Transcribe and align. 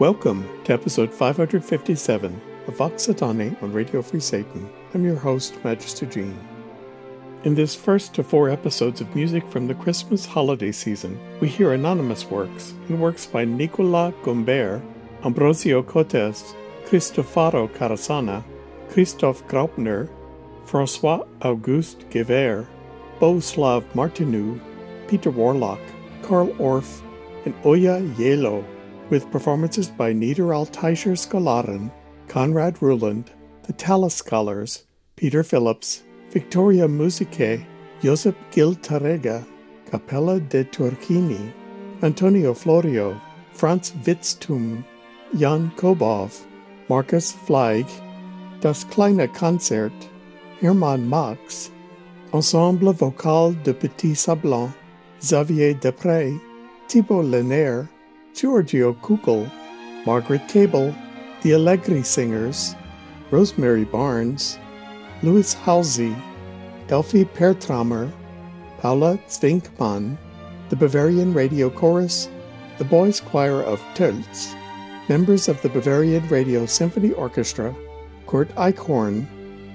Welcome 0.00 0.48
to 0.64 0.72
episode 0.72 1.12
557 1.12 2.40
of 2.66 2.74
Vox 2.74 3.06
Satanae 3.06 3.62
on 3.62 3.70
Radio 3.70 4.00
Free 4.00 4.18
Satan. 4.18 4.66
I'm 4.94 5.04
your 5.04 5.16
host, 5.16 5.62
Magister 5.62 6.06
Jean. 6.06 6.38
In 7.44 7.54
this 7.54 7.74
first 7.74 8.16
of 8.16 8.26
four 8.26 8.48
episodes 8.48 9.02
of 9.02 9.14
music 9.14 9.46
from 9.48 9.66
the 9.66 9.74
Christmas 9.74 10.24
holiday 10.24 10.72
season, 10.72 11.20
we 11.40 11.48
hear 11.48 11.74
anonymous 11.74 12.24
works 12.24 12.72
and 12.88 12.98
works 12.98 13.26
by 13.26 13.44
Nicolas 13.44 14.14
Gombert, 14.22 14.80
Ambrosio 15.22 15.82
Cotes, 15.82 16.54
Cristoforo 16.86 17.68
Caresana, 17.68 18.42
Christoph 18.88 19.46
Graupner, 19.48 20.08
Francois 20.64 21.26
Auguste 21.42 22.08
Gevaert, 22.08 22.66
Bohuslav 23.18 23.84
Martinů, 23.92 24.58
Peter 25.08 25.30
Warlock, 25.30 25.80
Carl 26.22 26.48
Orff, 26.54 27.02
and 27.44 27.54
Ola 27.64 28.00
Gjeilo 28.16 28.64
with 29.10 29.30
performances 29.30 29.88
by 29.88 30.12
Niederaltaischer 30.12 31.16
Scholaren, 31.16 31.90
Konrad 32.28 32.80
Ruland, 32.80 33.30
the 33.64 33.72
Tallis 33.72 34.14
Scholars, 34.14 34.86
Peter 35.16 35.42
Phillips, 35.42 36.04
Victoria 36.30 36.86
Musicae, 36.86 37.66
Josep 38.00 38.36
Gil 38.52 38.74
Tarrega, 38.76 39.44
Cappella 39.90 40.40
de' 40.40 40.64
Turchini, 40.64 41.52
Antonio 42.02 42.54
Florio, 42.54 43.20
Franz 43.52 43.90
Vitzthum, 43.90 44.84
Jan 45.36 45.70
Kobow, 45.76 46.30
Markus 46.88 47.32
Flaig, 47.32 47.86
Das 48.60 48.84
kleine 48.84 49.26
Konzert, 49.28 49.92
Hermann 50.60 51.08
Max, 51.08 51.70
Ensemble 52.32 52.92
Vocal 52.92 53.52
de 53.64 53.74
Petit 53.74 54.14
Sablon, 54.14 54.72
Xavier 55.20 55.74
Desprez, 55.74 56.38
Thibault 56.88 57.22
Lenaire, 57.22 57.88
Giorgio 58.40 58.94
Kugel, 58.94 59.50
Margaret 60.06 60.48
Cable, 60.48 60.94
the 61.42 61.52
Allegri 61.52 62.02
Singers, 62.02 62.74
Rosemary 63.30 63.84
Barnes, 63.84 64.58
Louis 65.22 65.52
Halsey, 65.52 66.16
Elfie 66.88 67.26
Pertramer, 67.26 68.10
Paula 68.78 69.18
Zwinkmann, 69.28 70.16
the 70.70 70.76
Bavarian 70.76 71.34
Radio 71.34 71.68
Chorus, 71.68 72.30
the 72.78 72.84
Boys 72.84 73.20
Choir 73.20 73.60
of 73.60 73.78
Tölz, 73.94 74.54
members 75.10 75.46
of 75.46 75.60
the 75.60 75.68
Bavarian 75.68 76.26
Radio 76.28 76.64
Symphony 76.64 77.12
Orchestra, 77.12 77.76
Kurt 78.26 78.48
Eichhorn, 78.54 79.26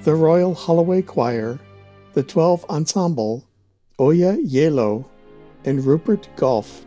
the 0.03 0.15
Royal 0.15 0.55
Holloway 0.55 1.03
Choir, 1.03 1.59
the 2.13 2.23
Twelve 2.23 2.65
Ensemble, 2.67 3.47
Ola 3.99 4.37
Gjeilo, 4.37 5.05
and 5.65 5.85
Rupert 5.85 6.27
Gough. 6.35 6.84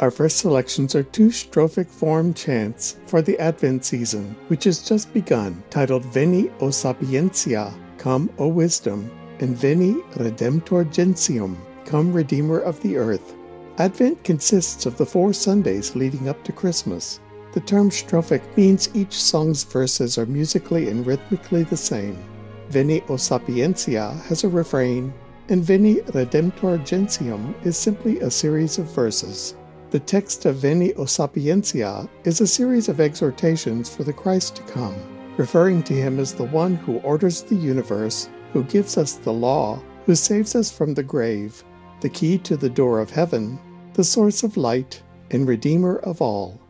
Our 0.00 0.10
first 0.10 0.38
selections 0.38 0.94
are 0.94 1.02
two 1.02 1.28
strophic 1.28 1.86
form 1.86 2.32
chants 2.32 2.96
for 3.04 3.20
the 3.20 3.38
Advent 3.38 3.84
season, 3.84 4.34
which 4.48 4.64
has 4.64 4.82
just 4.82 5.12
begun, 5.12 5.62
titled 5.68 6.06
Veni 6.06 6.48
o 6.60 6.70
Sapientia, 6.70 7.70
Come, 7.98 8.30
O 8.38 8.48
Wisdom, 8.48 9.10
and 9.40 9.54
Veni 9.54 9.92
Redemptor 10.14 10.90
Gentium, 10.90 11.58
Come, 11.84 12.14
Redeemer 12.14 12.60
of 12.60 12.80
the 12.80 12.96
Earth. 12.96 13.34
Advent 13.76 14.24
consists 14.24 14.86
of 14.86 14.96
the 14.96 15.04
four 15.04 15.34
Sundays 15.34 15.94
leading 15.94 16.30
up 16.30 16.42
to 16.44 16.52
Christmas. 16.52 17.20
The 17.52 17.60
term 17.60 17.90
strophic 17.90 18.40
means 18.56 18.88
each 18.94 19.12
song's 19.12 19.64
verses 19.64 20.16
are 20.16 20.24
musically 20.24 20.88
and 20.88 21.06
rhythmically 21.06 21.64
the 21.64 21.76
same. 21.76 22.16
Veni 22.70 23.02
o 23.10 23.18
Sapientia 23.18 24.12
has 24.28 24.44
a 24.44 24.48
refrain, 24.48 25.12
and 25.50 25.62
Veni 25.62 25.96
Redemptor 26.16 26.86
Gentium 26.86 27.54
is 27.64 27.76
simply 27.76 28.20
a 28.20 28.30
series 28.30 28.78
of 28.78 28.86
verses. 28.94 29.56
The 29.90 29.98
text 29.98 30.44
of 30.44 30.54
Veni 30.54 30.94
o 30.94 31.04
Sapientia 31.04 32.08
is 32.22 32.40
a 32.40 32.46
series 32.46 32.88
of 32.88 33.00
exhortations 33.00 33.92
for 33.92 34.04
the 34.04 34.12
Christ 34.12 34.54
to 34.54 34.62
come, 34.62 34.94
referring 35.36 35.82
to 35.82 35.92
him 35.92 36.20
as 36.20 36.32
the 36.32 36.44
one 36.44 36.76
who 36.76 36.98
orders 36.98 37.42
the 37.42 37.56
universe, 37.56 38.28
who 38.52 38.62
gives 38.62 38.96
us 38.96 39.14
the 39.14 39.32
law, 39.32 39.82
who 40.06 40.14
saves 40.14 40.54
us 40.54 40.70
from 40.70 40.94
the 40.94 41.02
grave, 41.02 41.64
the 42.02 42.08
key 42.08 42.38
to 42.38 42.56
the 42.56 42.70
door 42.70 43.00
of 43.00 43.10
heaven, 43.10 43.58
the 43.94 44.04
source 44.04 44.44
of 44.44 44.56
light, 44.56 45.02
and 45.32 45.48
Redeemer 45.48 45.96
of 45.98 46.22
all. 46.22 46.60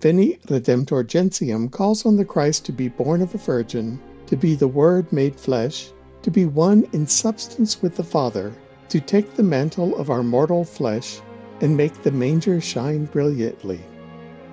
Veni 0.00 0.38
Redemptor 0.46 1.06
Gentium 1.06 1.68
calls 1.68 2.06
on 2.06 2.16
the 2.16 2.24
Christ 2.24 2.64
to 2.64 2.72
be 2.72 2.88
born 2.88 3.20
of 3.20 3.34
a 3.34 3.38
virgin, 3.38 4.00
to 4.24 4.36
be 4.36 4.54
the 4.54 4.68
Word 4.68 5.12
made 5.12 5.38
flesh, 5.38 5.90
to 6.22 6.30
be 6.30 6.46
one 6.46 6.88
in 6.94 7.06
substance 7.06 7.82
with 7.82 7.94
the 7.94 8.02
Father, 8.02 8.54
to 8.88 9.00
take 9.00 9.34
the 9.34 9.42
mantle 9.42 9.94
of 9.98 10.08
our 10.08 10.22
mortal 10.22 10.64
flesh 10.64 11.20
and 11.64 11.74
make 11.78 12.02
the 12.02 12.10
manger 12.12 12.60
shine 12.60 13.06
brilliantly. 13.06 13.80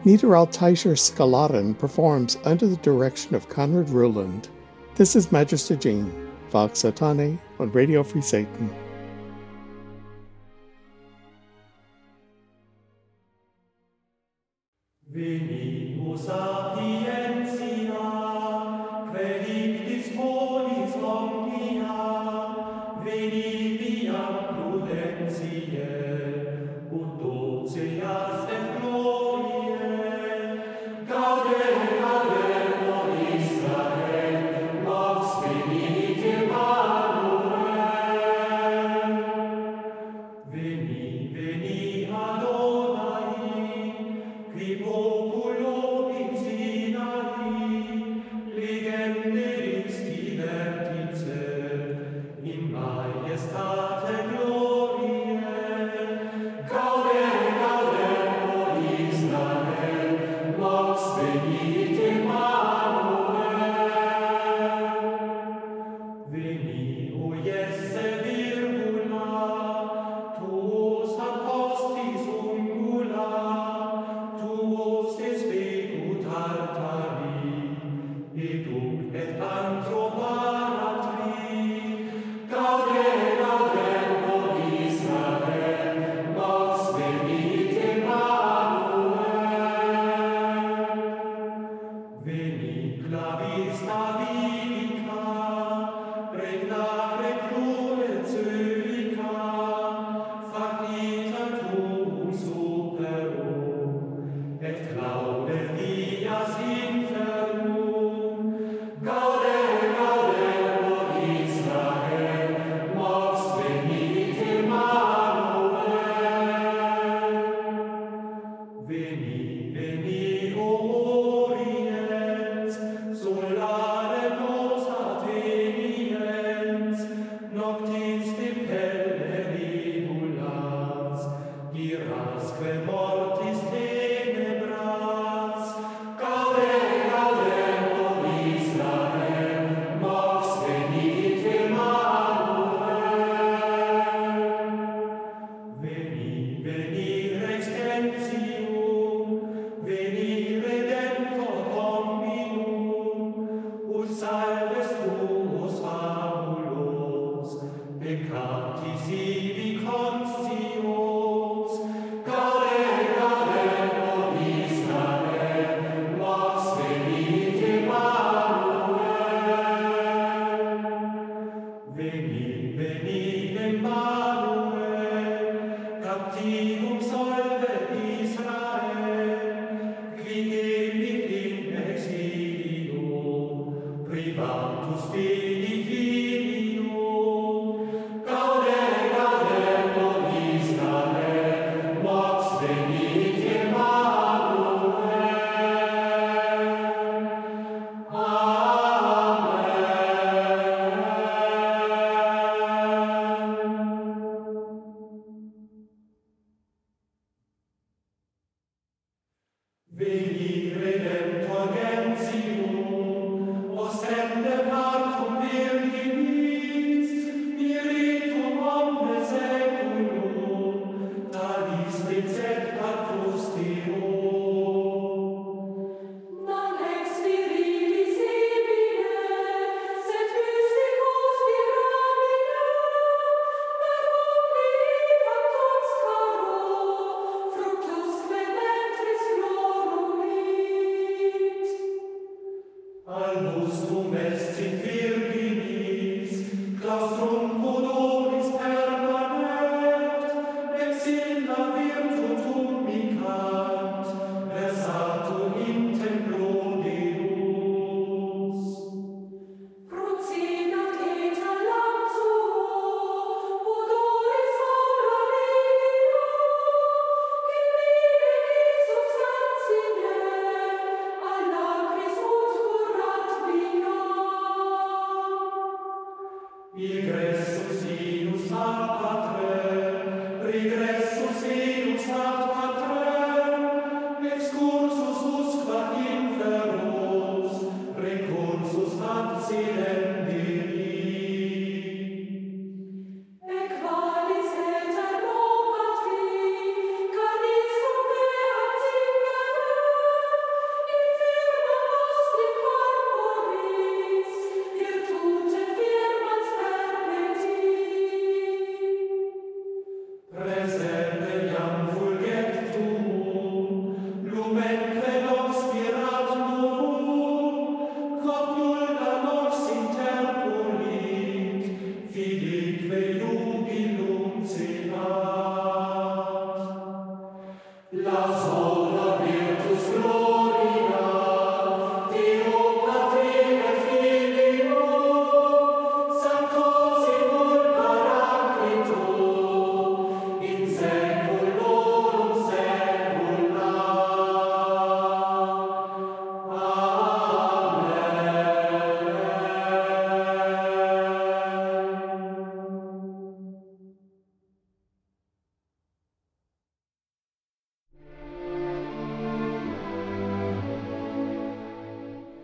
Niederaltaischer 0.06 0.96
Scholaren 0.96 1.78
performs 1.78 2.38
under 2.46 2.66
the 2.66 2.78
direction 2.78 3.36
of 3.36 3.50
Konrad 3.50 3.90
Ruland. 3.90 4.48
This 4.96 5.18
is 5.18 5.30
Magister 5.30 5.76
Jean, 5.76 6.32
Vox 6.52 6.84
Satanae 6.84 7.38
on 7.60 7.70
Radio 7.74 8.02
Free 8.02 8.22
Satan. 8.22 8.74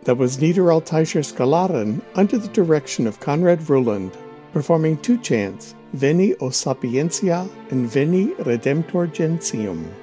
That 0.08 0.18
was 0.18 0.38
Niederaltaischer 0.38 1.22
Scholaren 1.22 2.02
under 2.16 2.38
the 2.38 2.48
direction 2.48 3.08
of 3.08 3.20
Konrad 3.20 3.70
Ruland, 3.70 4.14
performing 4.54 4.96
two 5.00 5.18
chants, 5.18 5.76
Veni 5.92 6.34
o 6.36 6.50
Sapientia 6.50 7.46
and 7.72 7.86
Veni 7.90 8.28
Redemptor 8.36 9.12
Gentium. 9.12 9.94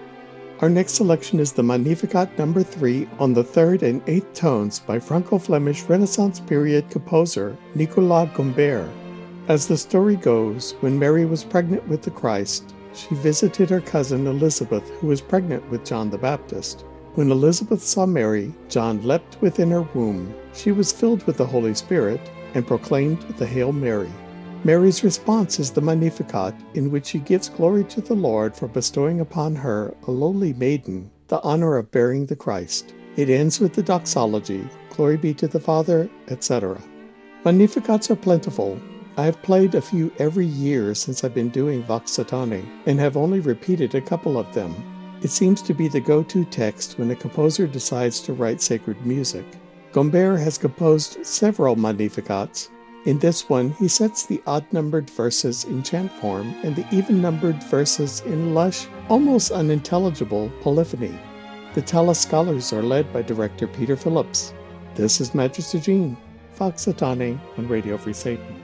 Our 0.60 0.68
next 0.68 0.92
selection 0.92 1.40
is 1.40 1.52
the 1.52 1.62
Magnificat 1.62 2.38
number 2.38 2.62
3 2.62 3.08
on 3.18 3.32
the 3.32 3.42
third 3.42 3.82
and 3.82 4.06
eighth 4.06 4.34
tones 4.34 4.78
by 4.78 4.98
Franco-Flemish 4.98 5.84
Renaissance 5.84 6.38
period 6.38 6.90
composer 6.90 7.56
Nicolas 7.74 8.28
Gombert. 8.34 8.92
As 9.48 9.66
the 9.66 9.78
story 9.78 10.16
goes, 10.16 10.72
when 10.80 10.98
Mary 10.98 11.24
was 11.24 11.44
pregnant 11.44 11.88
with 11.88 12.02
the 12.02 12.10
Christ, 12.10 12.74
she 12.92 13.14
visited 13.14 13.70
her 13.70 13.80
cousin 13.80 14.26
Elizabeth, 14.26 14.86
who 15.00 15.06
was 15.06 15.22
pregnant 15.22 15.66
with 15.70 15.82
John 15.82 16.10
the 16.10 16.18
Baptist. 16.18 16.84
When 17.14 17.30
Elizabeth 17.30 17.80
saw 17.80 18.06
Mary, 18.06 18.52
John 18.68 19.00
leapt 19.06 19.40
within 19.40 19.70
her 19.70 19.82
womb. 19.82 20.34
She 20.52 20.72
was 20.72 20.92
filled 20.92 21.22
with 21.24 21.36
the 21.36 21.46
Holy 21.46 21.72
Spirit 21.74 22.20
and 22.54 22.66
proclaimed 22.66 23.22
the 23.38 23.46
Hail 23.46 23.70
Mary. 23.70 24.10
Mary's 24.64 25.04
response 25.04 25.60
is 25.60 25.70
the 25.70 25.80
Magnificat, 25.80 26.54
in 26.74 26.90
which 26.90 27.06
she 27.06 27.18
gives 27.20 27.48
glory 27.48 27.84
to 27.84 28.00
the 28.00 28.14
Lord 28.14 28.56
for 28.56 28.66
bestowing 28.66 29.20
upon 29.20 29.54
her, 29.54 29.94
a 30.08 30.10
lowly 30.10 30.54
maiden, 30.54 31.08
the 31.28 31.40
honor 31.42 31.76
of 31.76 31.92
bearing 31.92 32.26
the 32.26 32.34
Christ. 32.34 32.94
It 33.16 33.30
ends 33.30 33.60
with 33.60 33.74
the 33.74 33.82
doxology, 33.82 34.68
Glory 34.90 35.16
be 35.16 35.34
to 35.34 35.48
the 35.48 35.60
Father, 35.60 36.08
etc. 36.28 36.80
Magnificats 37.44 38.10
are 38.10 38.16
plentiful. 38.16 38.80
I 39.16 39.24
have 39.24 39.42
played 39.42 39.74
a 39.74 39.80
few 39.80 40.12
every 40.18 40.46
year 40.46 40.94
since 40.94 41.22
I've 41.22 41.34
been 41.34 41.50
doing 41.50 41.82
Vox 41.84 42.12
Satanae, 42.12 42.66
and 42.86 42.98
have 42.98 43.16
only 43.16 43.40
repeated 43.40 43.94
a 43.94 44.00
couple 44.00 44.38
of 44.38 44.52
them. 44.54 44.74
It 45.24 45.30
seems 45.30 45.62
to 45.62 45.72
be 45.72 45.88
the 45.88 46.00
go 46.00 46.22
to 46.22 46.44
text 46.44 46.98
when 46.98 47.10
a 47.10 47.16
composer 47.16 47.66
decides 47.66 48.20
to 48.20 48.34
write 48.34 48.60
sacred 48.60 49.06
music. 49.06 49.46
Gombert 49.90 50.38
has 50.38 50.58
composed 50.58 51.24
several 51.24 51.76
Magnificats. 51.76 52.68
In 53.06 53.18
this 53.18 53.48
one, 53.48 53.70
he 53.70 53.88
sets 53.88 54.26
the 54.26 54.42
odd 54.46 54.70
numbered 54.70 55.08
verses 55.08 55.64
in 55.64 55.82
chant 55.82 56.12
form 56.12 56.54
and 56.62 56.76
the 56.76 56.86
even 56.92 57.22
numbered 57.22 57.62
verses 57.64 58.20
in 58.26 58.52
lush, 58.52 58.86
almost 59.08 59.50
unintelligible 59.50 60.52
polyphony. 60.60 61.18
The 61.72 61.80
Tallis 61.80 62.20
scholars 62.20 62.70
are 62.74 62.82
led 62.82 63.10
by 63.10 63.22
director 63.22 63.66
Peter 63.66 63.96
Phillips. 63.96 64.52
This 64.94 65.22
is 65.22 65.34
Magister 65.34 65.78
Jean, 65.78 66.18
Vox 66.52 66.84
Satanae 66.84 67.40
on 67.56 67.66
Radio 67.66 67.96
Free 67.96 68.12
Satan. 68.12 68.63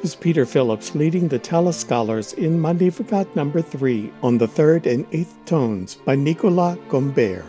That 0.00 0.04
was 0.04 0.14
Peter 0.14 0.46
Phillips 0.46 0.94
leading 0.94 1.28
the 1.28 1.38
Tallis 1.38 1.76
Scholars 1.76 2.32
in 2.32 2.58
Magnificat 2.58 3.36
number 3.36 3.60
3 3.60 4.10
on 4.22 4.38
the 4.38 4.48
third 4.48 4.86
and 4.86 5.04
eighth 5.12 5.36
tones 5.44 5.96
by 5.96 6.14
Nicolas 6.14 6.78
Gombert. 6.88 7.44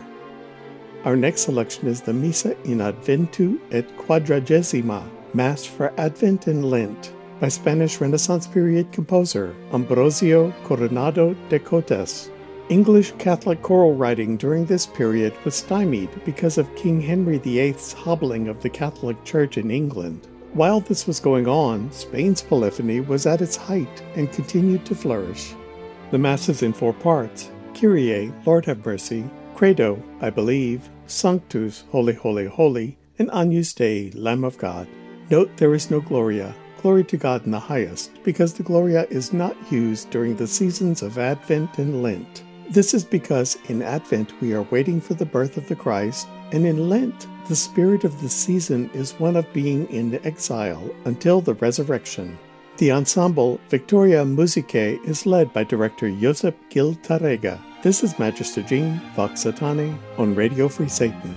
Our 1.06 1.16
next 1.16 1.44
selection 1.44 1.88
is 1.88 2.02
the 2.02 2.12
Missa 2.12 2.54
in 2.64 2.80
Adventu 2.80 3.58
et 3.70 3.88
Quadragesima, 3.96 5.02
Mass 5.32 5.64
for 5.64 5.98
Advent 5.98 6.46
and 6.46 6.66
Lent, 6.66 7.14
by 7.40 7.48
Spanish 7.48 8.02
Renaissance 8.02 8.46
period 8.46 8.92
composer 8.92 9.56
Ambrosio 9.72 10.52
Coronado 10.64 11.32
de 11.48 11.58
Cotes. 11.58 12.28
English 12.68 13.12
Catholic 13.12 13.62
choral 13.62 13.94
writing 13.94 14.36
during 14.36 14.66
this 14.66 14.84
period 14.84 15.32
was 15.46 15.54
stymied 15.54 16.10
because 16.26 16.58
of 16.58 16.76
King 16.76 17.00
Henry 17.00 17.38
VIII's 17.38 17.94
hobbling 17.94 18.46
of 18.46 18.60
the 18.60 18.68
Catholic 18.68 19.24
Church 19.24 19.56
in 19.56 19.70
England. 19.70 20.28
While 20.54 20.80
this 20.80 21.06
was 21.06 21.18
going 21.18 21.48
on, 21.48 21.90
Spain's 21.92 22.42
polyphony 22.42 23.00
was 23.00 23.24
at 23.26 23.40
its 23.40 23.56
height 23.56 24.02
and 24.16 24.30
continued 24.30 24.84
to 24.84 24.94
flourish. 24.94 25.54
The 26.10 26.18
Mass 26.18 26.50
is 26.50 26.62
in 26.62 26.74
four 26.74 26.92
parts 26.92 27.50
Kyrie, 27.72 28.30
Lord 28.44 28.66
have 28.66 28.84
mercy, 28.84 29.24
Credo, 29.54 30.02
I 30.20 30.28
believe, 30.28 30.90
Sanctus, 31.06 31.84
Holy, 31.90 32.12
Holy, 32.12 32.46
Holy, 32.46 32.98
and 33.18 33.30
Agnus 33.32 33.72
Dei, 33.72 34.10
Lamb 34.10 34.44
of 34.44 34.58
God. 34.58 34.86
Note 35.30 35.56
there 35.56 35.74
is 35.74 35.90
no 35.90 36.00
Gloria. 36.00 36.54
Glory 36.82 37.04
to 37.04 37.16
God 37.16 37.46
in 37.46 37.52
the 37.52 37.58
highest, 37.58 38.10
because 38.22 38.52
the 38.52 38.62
Gloria 38.62 39.06
is 39.08 39.32
not 39.32 39.56
used 39.72 40.10
during 40.10 40.36
the 40.36 40.46
seasons 40.46 41.00
of 41.00 41.16
Advent 41.16 41.78
and 41.78 42.02
Lent. 42.02 42.42
This 42.68 42.92
is 42.92 43.04
because 43.04 43.56
in 43.68 43.80
Advent 43.80 44.38
we 44.42 44.52
are 44.52 44.62
waiting 44.64 45.00
for 45.00 45.14
the 45.14 45.24
birth 45.24 45.56
of 45.56 45.66
the 45.68 45.76
Christ, 45.76 46.28
and 46.52 46.66
in 46.66 46.88
Lent 46.88 47.26
the 47.48 47.56
spirit 47.56 48.04
of 48.04 48.20
the 48.20 48.28
season 48.28 48.88
is 48.94 49.18
one 49.18 49.34
of 49.34 49.52
being 49.52 49.86
in 49.88 50.24
exile 50.24 50.94
until 51.04 51.40
the 51.40 51.54
resurrection. 51.54 52.38
The 52.76 52.92
ensemble 52.92 53.60
Victoria 53.68 54.24
Musicae 54.24 55.04
is 55.04 55.26
led 55.26 55.52
by 55.52 55.64
director 55.64 56.08
Josep 56.08 56.54
Gil 56.70 56.94
Tarrega. 56.94 57.60
This 57.82 58.04
is 58.04 58.18
Magister 58.18 58.62
Jean 58.62 59.00
Vox 59.16 59.44
Satanae 59.44 59.98
on 60.18 60.36
Radio 60.36 60.68
Free 60.68 60.88
Satan. 60.88 61.36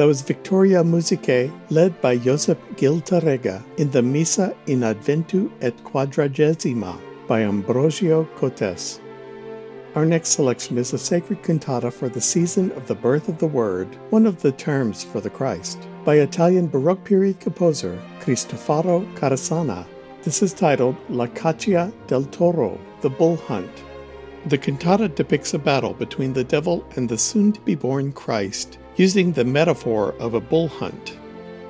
That 0.00 0.06
was 0.06 0.22
Victoria 0.22 0.82
Musicae, 0.82 1.52
led 1.68 2.00
by 2.00 2.16
Josep 2.16 2.56
Gil-Tárrega 2.78 3.62
in 3.76 3.90
the 3.90 4.00
Missa 4.00 4.56
in 4.66 4.80
Adventu 4.80 5.52
et 5.60 5.76
Quadragesima 5.84 6.98
by 7.28 7.42
Ambrosio 7.42 8.24
Cotes. 8.34 8.98
Our 9.94 10.06
next 10.06 10.30
selection 10.30 10.78
is 10.78 10.94
a 10.94 10.98
sacred 10.98 11.42
cantata 11.42 11.90
for 11.90 12.08
the 12.08 12.18
season 12.18 12.72
of 12.72 12.86
the 12.86 12.94
birth 12.94 13.28
of 13.28 13.36
the 13.36 13.46
Word, 13.46 13.94
one 14.08 14.24
of 14.24 14.40
the 14.40 14.52
terms 14.52 15.04
for 15.04 15.20
the 15.20 15.28
Christ, 15.28 15.86
by 16.02 16.14
Italian 16.14 16.68
Baroque 16.68 17.04
period 17.04 17.38
composer 17.38 18.00
Cristoforo 18.20 19.02
Caresana. 19.16 19.86
This 20.22 20.42
is 20.42 20.54
titled 20.54 20.96
La 21.10 21.26
Caccia 21.26 21.92
del 22.06 22.24
Toro, 22.24 22.80
the 23.02 23.10
Bull 23.10 23.36
Hunt. 23.36 23.84
The 24.46 24.56
cantata 24.56 25.08
depicts 25.08 25.52
a 25.52 25.58
battle 25.58 25.92
between 25.92 26.32
the 26.32 26.44
devil 26.44 26.86
and 26.96 27.06
the 27.06 27.18
soon 27.18 27.52
to 27.52 27.60
be 27.60 27.74
born 27.74 28.12
Christ, 28.12 28.78
using 29.00 29.32
the 29.32 29.46
metaphor 29.46 30.14
of 30.18 30.34
a 30.34 30.40
bull 30.40 30.68
hunt. 30.68 31.16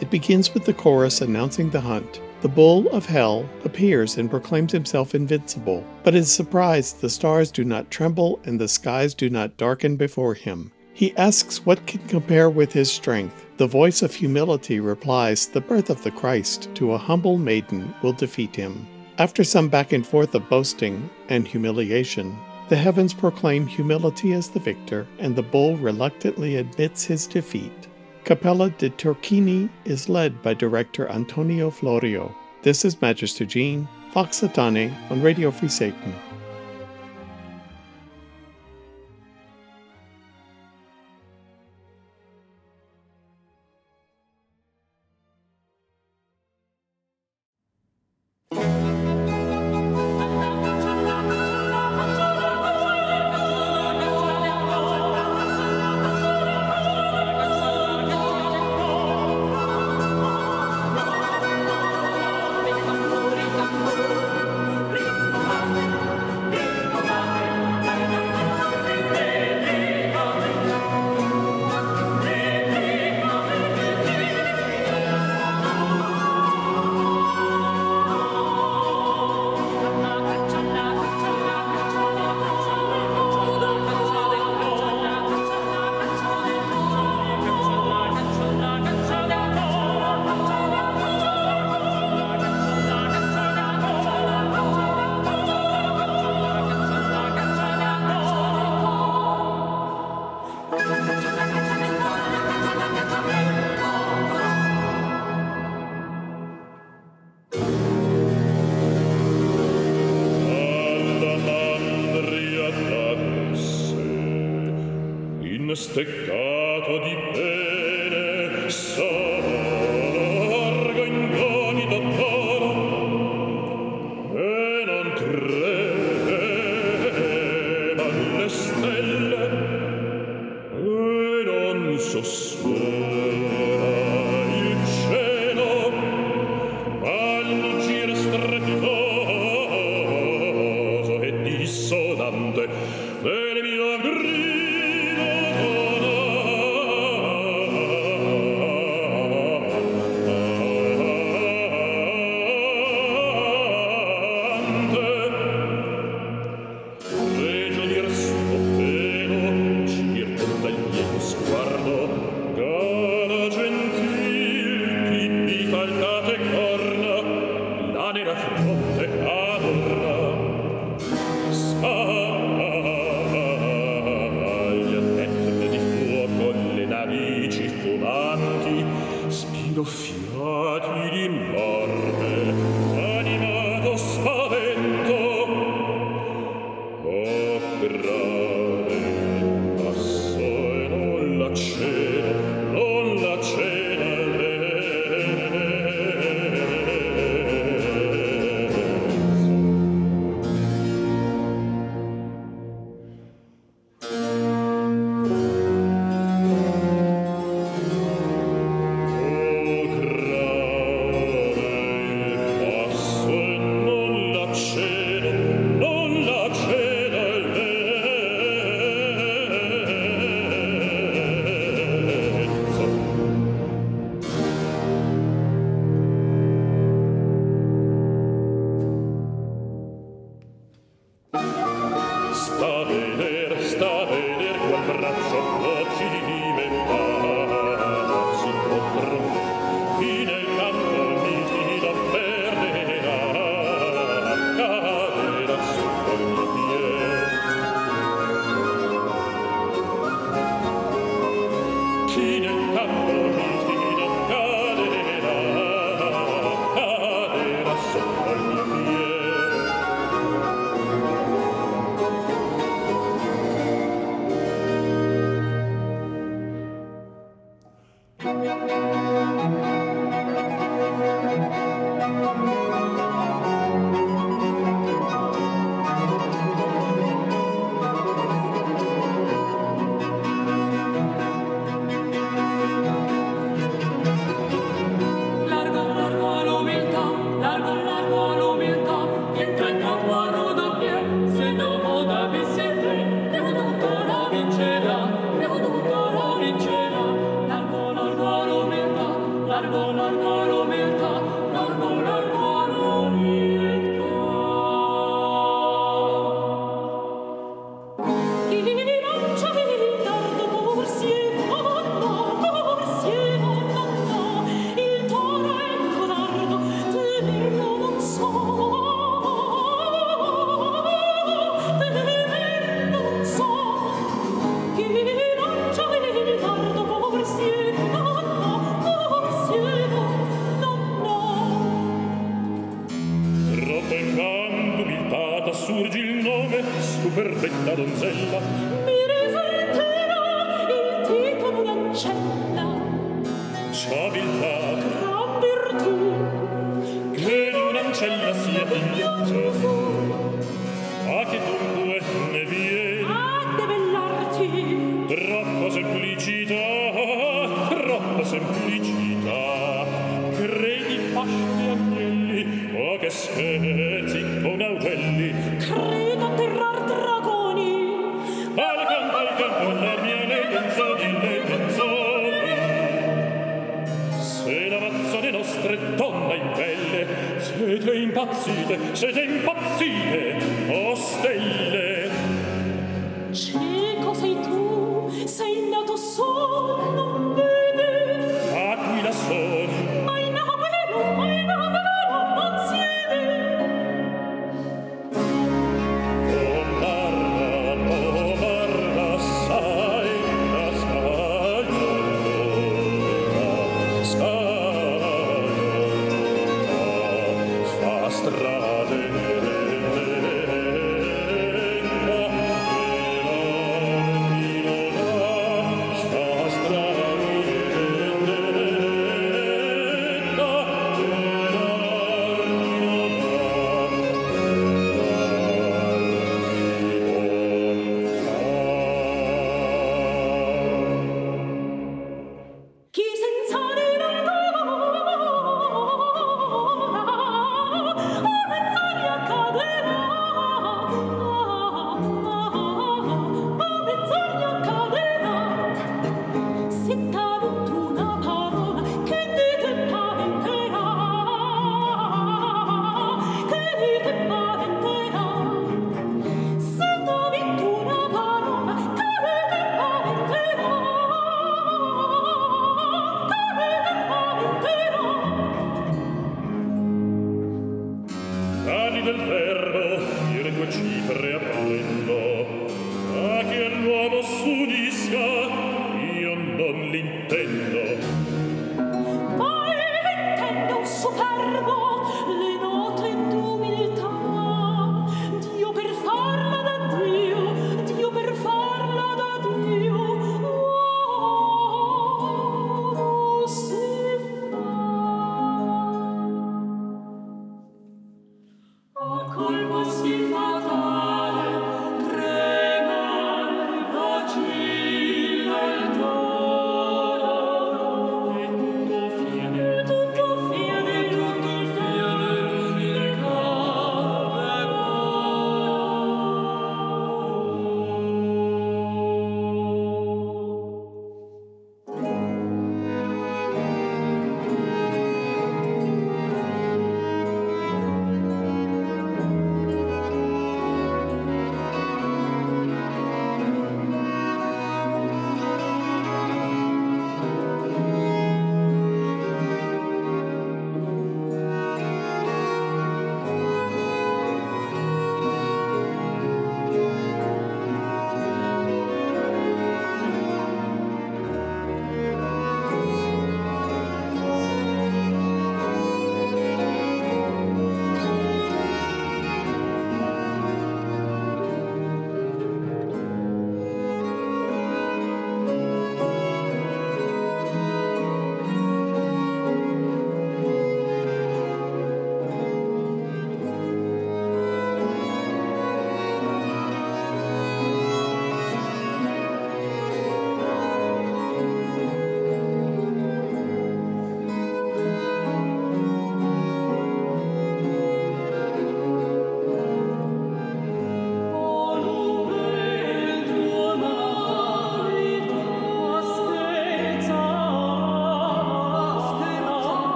It 0.00 0.08
begins 0.10 0.54
with 0.54 0.64
the 0.64 0.72
chorus 0.72 1.20
announcing 1.20 1.68
the 1.68 1.82
hunt. 1.82 2.22
The 2.40 2.48
bull 2.48 2.88
of 2.88 3.04
hell 3.04 3.46
appears 3.66 4.16
and 4.16 4.30
proclaims 4.30 4.72
himself 4.72 5.14
invincible, 5.14 5.84
but 6.04 6.14
is 6.14 6.32
surprised 6.32 7.02
the 7.02 7.10
stars 7.10 7.50
do 7.50 7.66
not 7.66 7.90
tremble 7.90 8.40
and 8.44 8.58
the 8.58 8.66
skies 8.66 9.12
do 9.12 9.28
not 9.28 9.58
darken 9.58 9.96
before 9.96 10.32
him. 10.32 10.72
He 10.94 11.14
asks 11.18 11.66
what 11.66 11.86
can 11.86 12.00
compare 12.08 12.48
with 12.48 12.72
his 12.72 12.90
strength. 12.90 13.44
The 13.58 13.66
voice 13.66 14.00
of 14.00 14.14
humility 14.14 14.80
replies, 14.80 15.48
The 15.48 15.60
birth 15.60 15.90
of 15.90 16.02
the 16.02 16.10
Christ 16.10 16.70
to 16.76 16.92
a 16.92 16.98
humble 16.98 17.36
maiden 17.36 17.94
will 18.02 18.14
defeat 18.14 18.56
him. 18.56 18.86
After 19.18 19.44
some 19.44 19.68
back 19.68 19.92
and 19.92 20.06
forth 20.06 20.34
of 20.34 20.48
boasting 20.48 21.10
and 21.28 21.46
humiliation, 21.46 22.38
the 22.68 22.76
heavens 22.76 23.14
proclaim 23.14 23.66
humility 23.66 24.32
as 24.32 24.48
the 24.48 24.60
victor, 24.60 25.06
and 25.18 25.34
the 25.34 25.42
bull 25.42 25.76
reluctantly 25.78 26.56
admits 26.56 27.04
his 27.04 27.26
defeat. 27.26 27.88
Cappella 28.24 28.70
de' 28.70 28.90
Turchini 28.90 29.70
is 29.86 30.08
led 30.08 30.42
by 30.42 30.52
director 30.52 31.08
Antonio 31.08 31.70
Florio. 31.70 32.34
This 32.62 32.84
is 32.84 33.00
Magister 33.00 33.46
Jean, 33.46 33.88
Satanae 34.12 34.92
on 35.10 35.22
Radio 35.22 35.50
Free 35.50 35.68
Satan. 35.68 36.14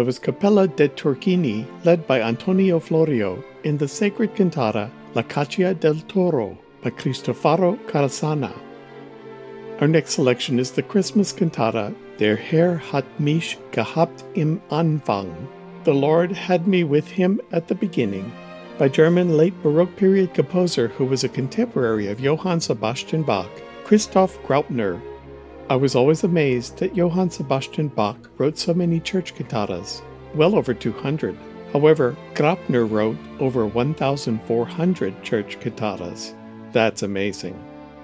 There 0.00 0.06
was 0.06 0.18
Cappella 0.18 0.66
de' 0.66 0.88
Turchini, 0.88 1.66
led 1.84 2.06
by 2.06 2.22
Antonio 2.22 2.80
Florio, 2.80 3.44
in 3.64 3.76
the 3.76 3.86
sacred 3.86 4.34
cantata 4.34 4.90
La 5.12 5.20
Caccia 5.20 5.74
del 5.74 5.96
Toro 6.08 6.56
by 6.82 6.88
Cristoforo 6.88 7.78
Caresana. 7.86 8.50
Our 9.78 9.86
next 9.86 10.14
selection 10.14 10.58
is 10.58 10.70
the 10.70 10.82
Christmas 10.82 11.34
cantata 11.34 11.94
Der 12.16 12.36
Herr 12.36 12.78
hat 12.78 13.04
mich 13.20 13.58
gehabt 13.72 14.24
im 14.34 14.62
Anfang. 14.70 15.34
The 15.84 15.92
Lord 15.92 16.32
had 16.32 16.66
me 16.66 16.82
with 16.82 17.06
him 17.06 17.38
at 17.52 17.68
the 17.68 17.74
beginning, 17.74 18.32
by 18.78 18.88
German 18.88 19.36
late 19.36 19.62
Baroque 19.62 19.94
period 19.96 20.32
composer 20.32 20.88
who 20.88 21.04
was 21.04 21.24
a 21.24 21.28
contemporary 21.28 22.06
of 22.06 22.20
Johann 22.20 22.62
Sebastian 22.62 23.22
Bach, 23.22 23.50
Christoph 23.84 24.42
Graupner. 24.44 24.98
I 25.70 25.76
was 25.76 25.94
always 25.94 26.24
amazed 26.24 26.78
that 26.78 26.96
Johann 26.96 27.30
Sebastian 27.30 27.86
Bach 27.86 28.18
wrote 28.38 28.58
so 28.58 28.74
many 28.74 28.98
church 28.98 29.36
cantatas, 29.36 30.02
well 30.34 30.56
over 30.56 30.74
200. 30.74 31.38
However, 31.72 32.16
Graupner 32.34 32.90
wrote 32.90 33.16
over 33.38 33.64
1,400 33.64 35.22
church 35.22 35.60
cantatas. 35.60 36.34
That's 36.72 37.04
amazing. 37.04 37.56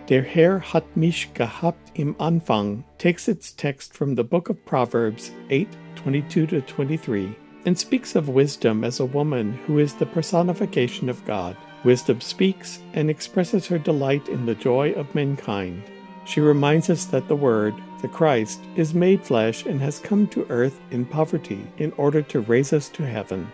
Der 0.06 0.22
Herr 0.22 0.60
hat 0.60 0.84
mich 0.96 1.34
gehabt 1.34 1.90
im 1.96 2.14
Anfang 2.20 2.84
takes 2.98 3.26
its 3.26 3.50
text 3.50 3.92
from 3.92 4.14
the 4.14 4.22
book 4.22 4.48
of 4.48 4.64
Proverbs 4.64 5.32
8 5.50 5.66
22 5.96 6.46
to 6.46 6.60
23 6.60 7.34
and 7.64 7.76
speaks 7.76 8.14
of 8.14 8.28
wisdom 8.28 8.84
as 8.84 9.00
a 9.00 9.04
woman 9.04 9.54
who 9.66 9.80
is 9.80 9.94
the 9.94 10.06
personification 10.06 11.08
of 11.08 11.24
God. 11.24 11.56
Wisdom 11.82 12.20
speaks 12.20 12.78
and 12.92 13.10
expresses 13.10 13.66
her 13.66 13.78
delight 13.78 14.28
in 14.28 14.46
the 14.46 14.54
joy 14.54 14.92
of 14.92 15.12
mankind. 15.16 15.82
She 16.26 16.40
reminds 16.40 16.90
us 16.90 17.04
that 17.06 17.28
the 17.28 17.36
Word, 17.36 17.74
the 18.02 18.08
Christ, 18.08 18.60
is 18.74 18.92
made 18.92 19.24
flesh 19.24 19.64
and 19.64 19.80
has 19.80 20.00
come 20.00 20.26
to 20.28 20.46
earth 20.50 20.80
in 20.90 21.06
poverty 21.06 21.64
in 21.78 21.92
order 21.92 22.20
to 22.20 22.40
raise 22.40 22.72
us 22.72 22.88
to 22.90 23.06
heaven. 23.06 23.50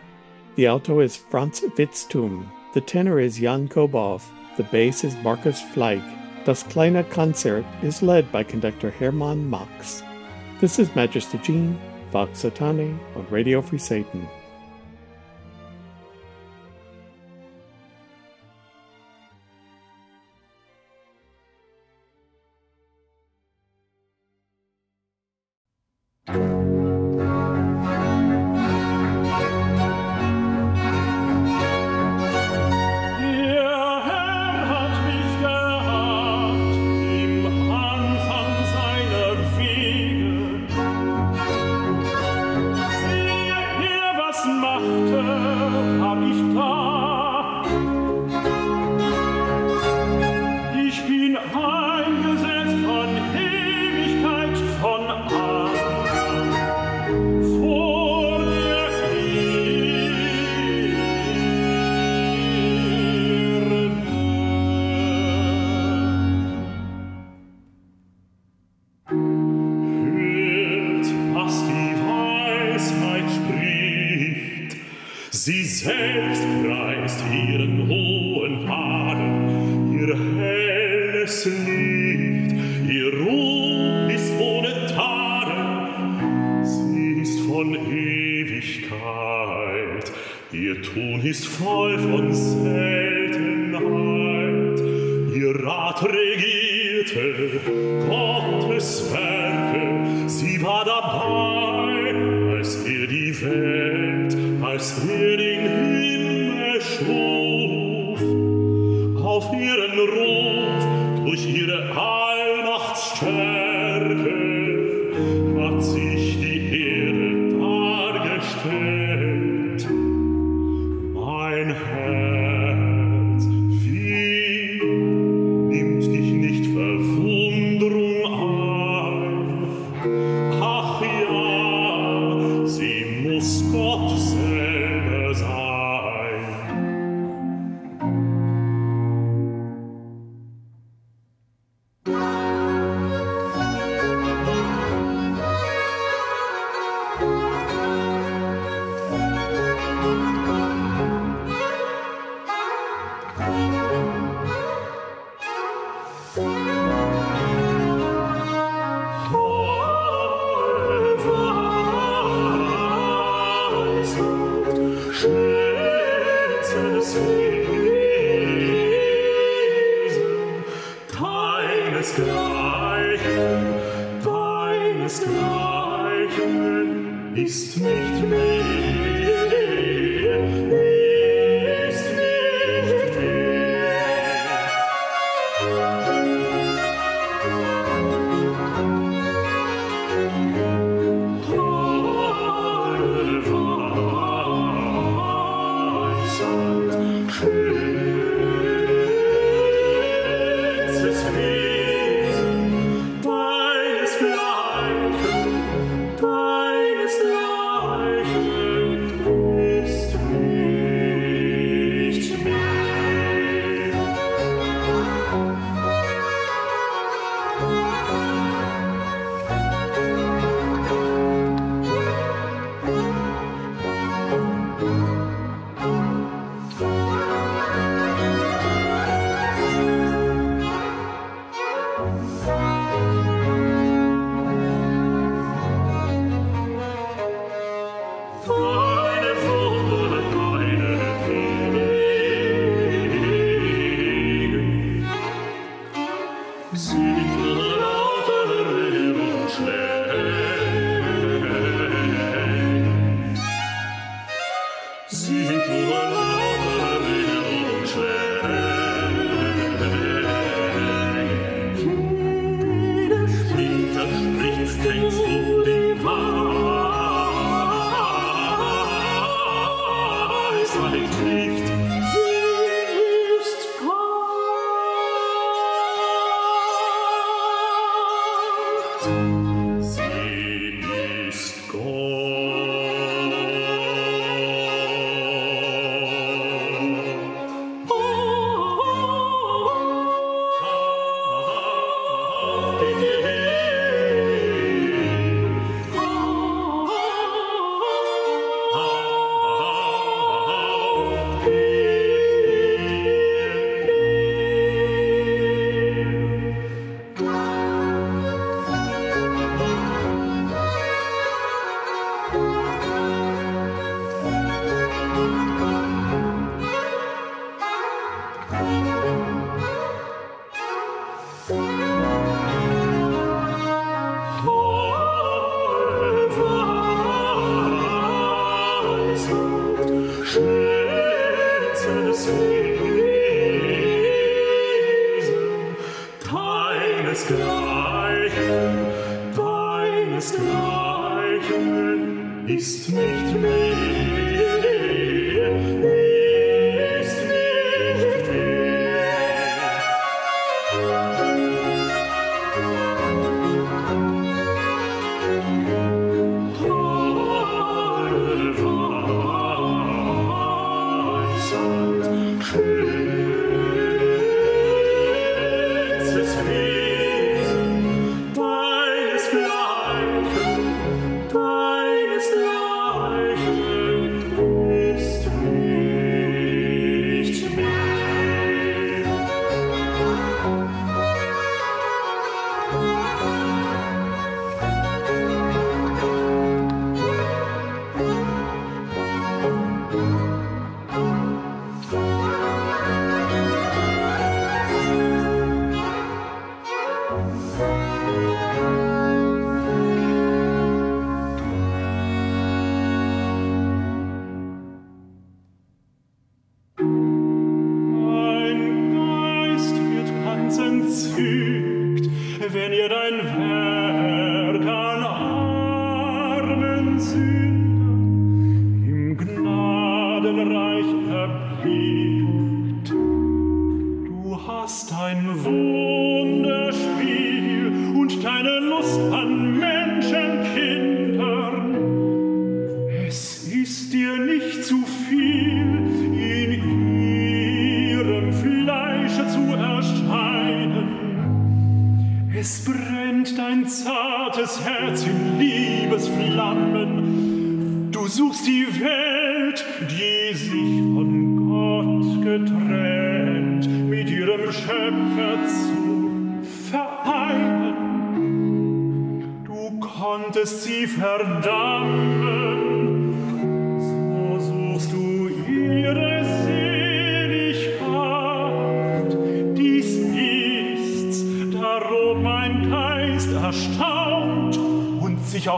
The 0.55 0.67
alto 0.67 1.01
is 1.01 1.15
Franz 1.15 1.61
Vitzthum, 1.61 2.49
the 2.73 2.81
tenor 2.81 3.21
is 3.21 3.39
Jan 3.39 3.69
Kobow, 3.69 4.23
the 4.57 4.65
bass 4.65 5.05
is 5.05 5.15
Markus 5.17 5.61
Flaig. 5.61 6.03
Das 6.45 6.63
Kleine 6.63 7.05
Konzert 7.05 7.65
is 7.85 8.03
led 8.03 8.33
by 8.33 8.43
conductor 8.43 8.91
Hermann 8.91 9.49
Max. 9.49 10.03
This 10.61 10.79
is 10.79 10.97
Magister 10.97 11.39
Jean, 11.39 11.79
Vox 12.11 12.43
Satanae 12.43 12.99
on 13.15 13.27
Radio 13.29 13.61
Free 13.61 13.79
Satan. 13.79 14.27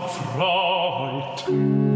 erfreut. 0.04 1.93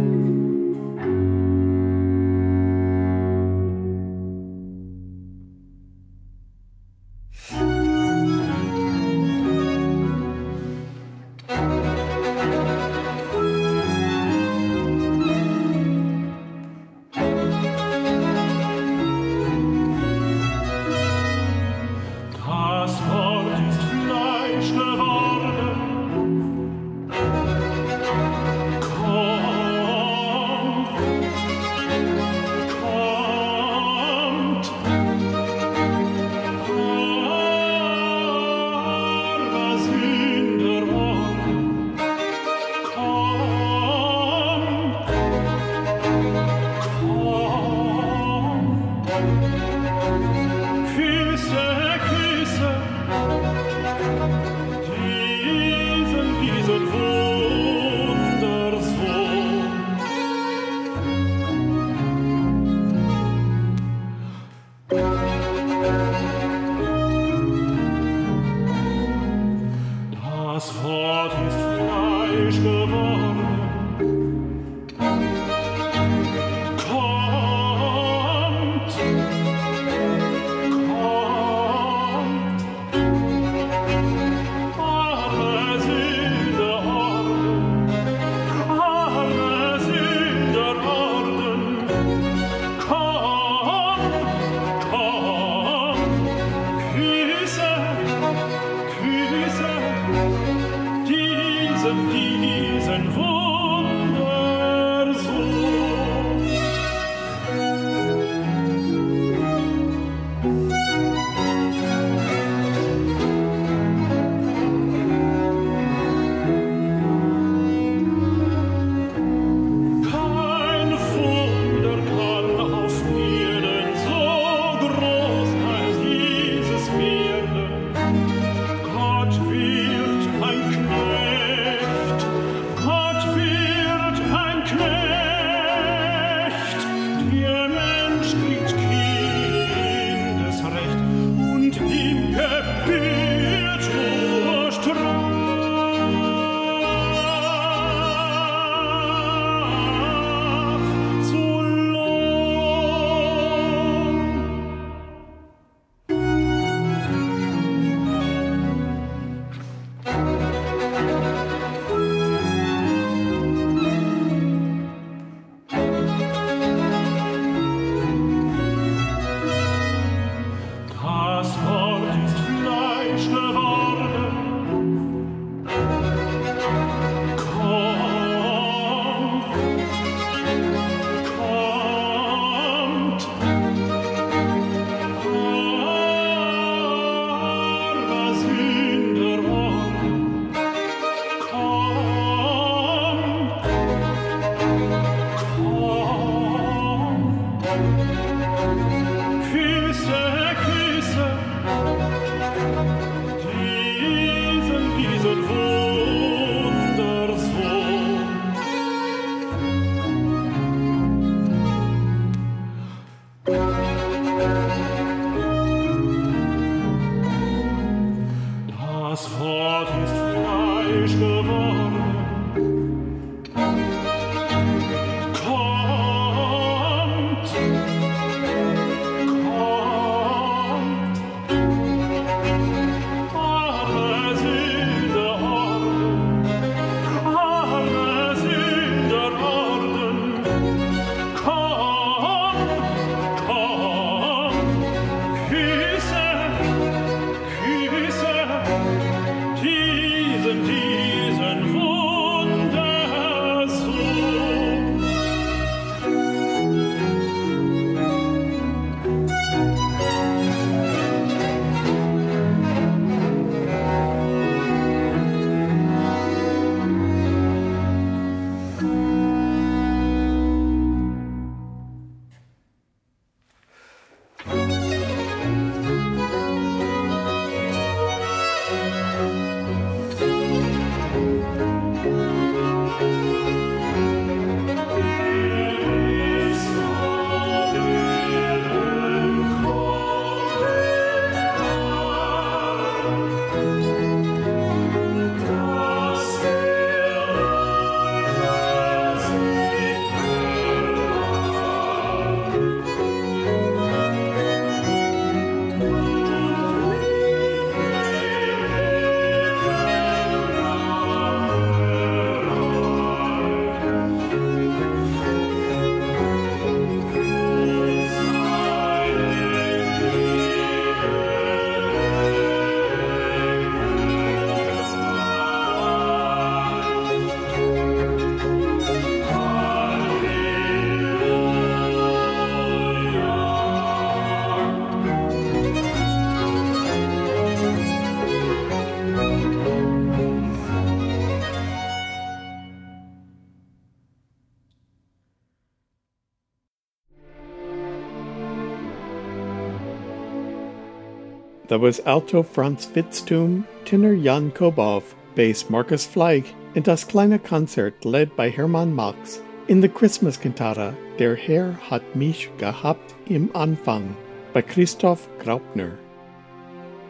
That 351.69 351.81
was 351.81 352.01
alto 352.01 352.43
Franz 352.43 352.87
Vitzthum, 352.87 353.65
tenor 353.85 354.17
Jan 354.17 354.51
Kobow, 354.51 355.03
bass 355.35 355.69
Markus 355.69 356.07
Flaig, 356.07 356.47
and 356.75 356.85
Das 356.85 357.05
kleine 357.05 357.39
Konzert 357.39 358.05
led 358.05 358.35
by 358.37 358.51
Hermann 358.51 358.95
Max 358.95 359.43
in 359.69 359.83
the 359.83 359.89
Christmas 359.89 360.39
cantata 360.39 360.97
Der 361.19 361.37
Herr 361.37 361.73
hat 361.73 362.17
mich 362.17 362.51
gehabt 362.57 363.15
im 363.27 363.51
Anfang 363.51 364.15
by 364.55 364.63
Christoph 364.63 365.29
Graupner. 365.39 365.99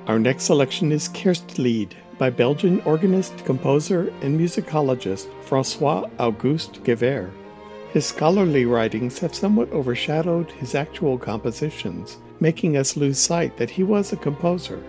Our 0.09 0.19
next 0.19 0.45
selection 0.45 0.91
is 0.91 1.09
Kerstlied 1.09 1.93
by 2.19 2.31
Belgian 2.31 2.81
organist, 2.81 3.45
composer, 3.45 4.13
and 4.23 4.41
musicologist 4.41 5.29
Francois 5.45 6.09
Auguste 6.19 6.83
Gevaert. 6.83 7.31
His 7.93 8.07
scholarly 8.07 8.67
writings 8.67 9.21
have 9.21 9.37
somewhat 9.37 9.71
overshadowed 9.71 10.51
his 10.51 10.75
actual 10.75 11.17
compositions, 11.17 12.19
making 12.41 12.77
us 12.77 12.97
lose 12.97 13.19
sight 13.19 13.57
that 13.57 13.71
he 13.71 13.83
was 13.83 14.13
a 14.13 14.17
composer. 14.17 14.83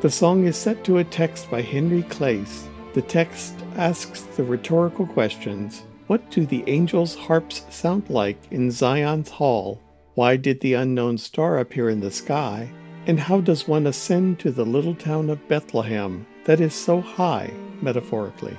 The 0.00 0.10
song 0.10 0.44
is 0.44 0.56
set 0.56 0.84
to 0.84 0.98
a 0.98 1.04
text 1.04 1.50
by 1.50 1.62
Henry 1.62 2.02
Claes. 2.04 2.68
The 2.94 3.02
text 3.02 3.54
asks 3.76 4.22
the 4.22 4.44
rhetorical 4.44 5.06
questions 5.06 5.82
What 6.06 6.30
do 6.30 6.46
the 6.46 6.64
angels' 6.66 7.14
harps 7.14 7.64
sound 7.70 8.08
like 8.10 8.38
in 8.50 8.70
Zion's 8.70 9.30
hall? 9.30 9.80
Why 10.14 10.36
did 10.36 10.60
the 10.60 10.74
unknown 10.74 11.18
star 11.18 11.58
appear 11.58 11.90
in 11.90 12.00
the 12.00 12.10
sky? 12.10 12.70
And 13.06 13.20
how 13.20 13.40
does 13.40 13.68
one 13.68 13.86
ascend 13.86 14.38
to 14.40 14.50
the 14.50 14.64
little 14.64 14.94
town 14.94 15.30
of 15.30 15.46
Bethlehem 15.48 16.26
that 16.44 16.60
is 16.60 16.74
so 16.74 17.00
high, 17.00 17.52
metaphorically? 17.80 18.56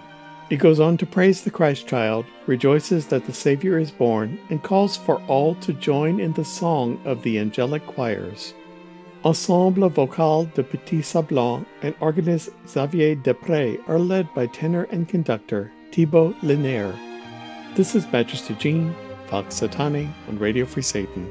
It 0.49 0.57
goes 0.57 0.79
on 0.79 0.95
to 0.97 1.05
praise 1.05 1.41
the 1.41 1.51
Christ 1.51 1.87
child, 1.87 2.25
rejoices 2.45 3.07
that 3.07 3.25
the 3.25 3.33
Savior 3.33 3.77
is 3.77 3.91
born, 3.91 4.39
and 4.49 4.63
calls 4.63 4.95
for 4.95 5.21
all 5.23 5.55
to 5.55 5.73
join 5.73 6.21
in 6.21 6.31
the 6.33 6.45
song 6.45 7.01
of 7.03 7.21
the 7.21 7.37
angelic 7.37 7.85
choirs. 7.85 8.53
Ensemble 9.25 9.89
Vocal 9.89 10.45
de 10.45 10.63
Petit 10.63 11.01
Sablon 11.01 11.65
and 11.81 11.93
organist 11.99 12.49
Xavier 12.65 13.13
Desprez 13.17 13.77
are 13.89 13.99
led 13.99 14.33
by 14.33 14.45
tenor 14.47 14.83
and 14.85 15.09
conductor 15.09 15.69
Thibaut 15.91 16.33
Linaire. 16.41 16.95
This 17.75 17.93
is 17.93 18.09
Magister 18.13 18.53
Jean, 18.53 18.95
Vox 19.29 19.59
Satanae 19.59 20.09
on 20.29 20.39
Radio 20.39 20.65
Free 20.65 20.81
Satan. 20.81 21.29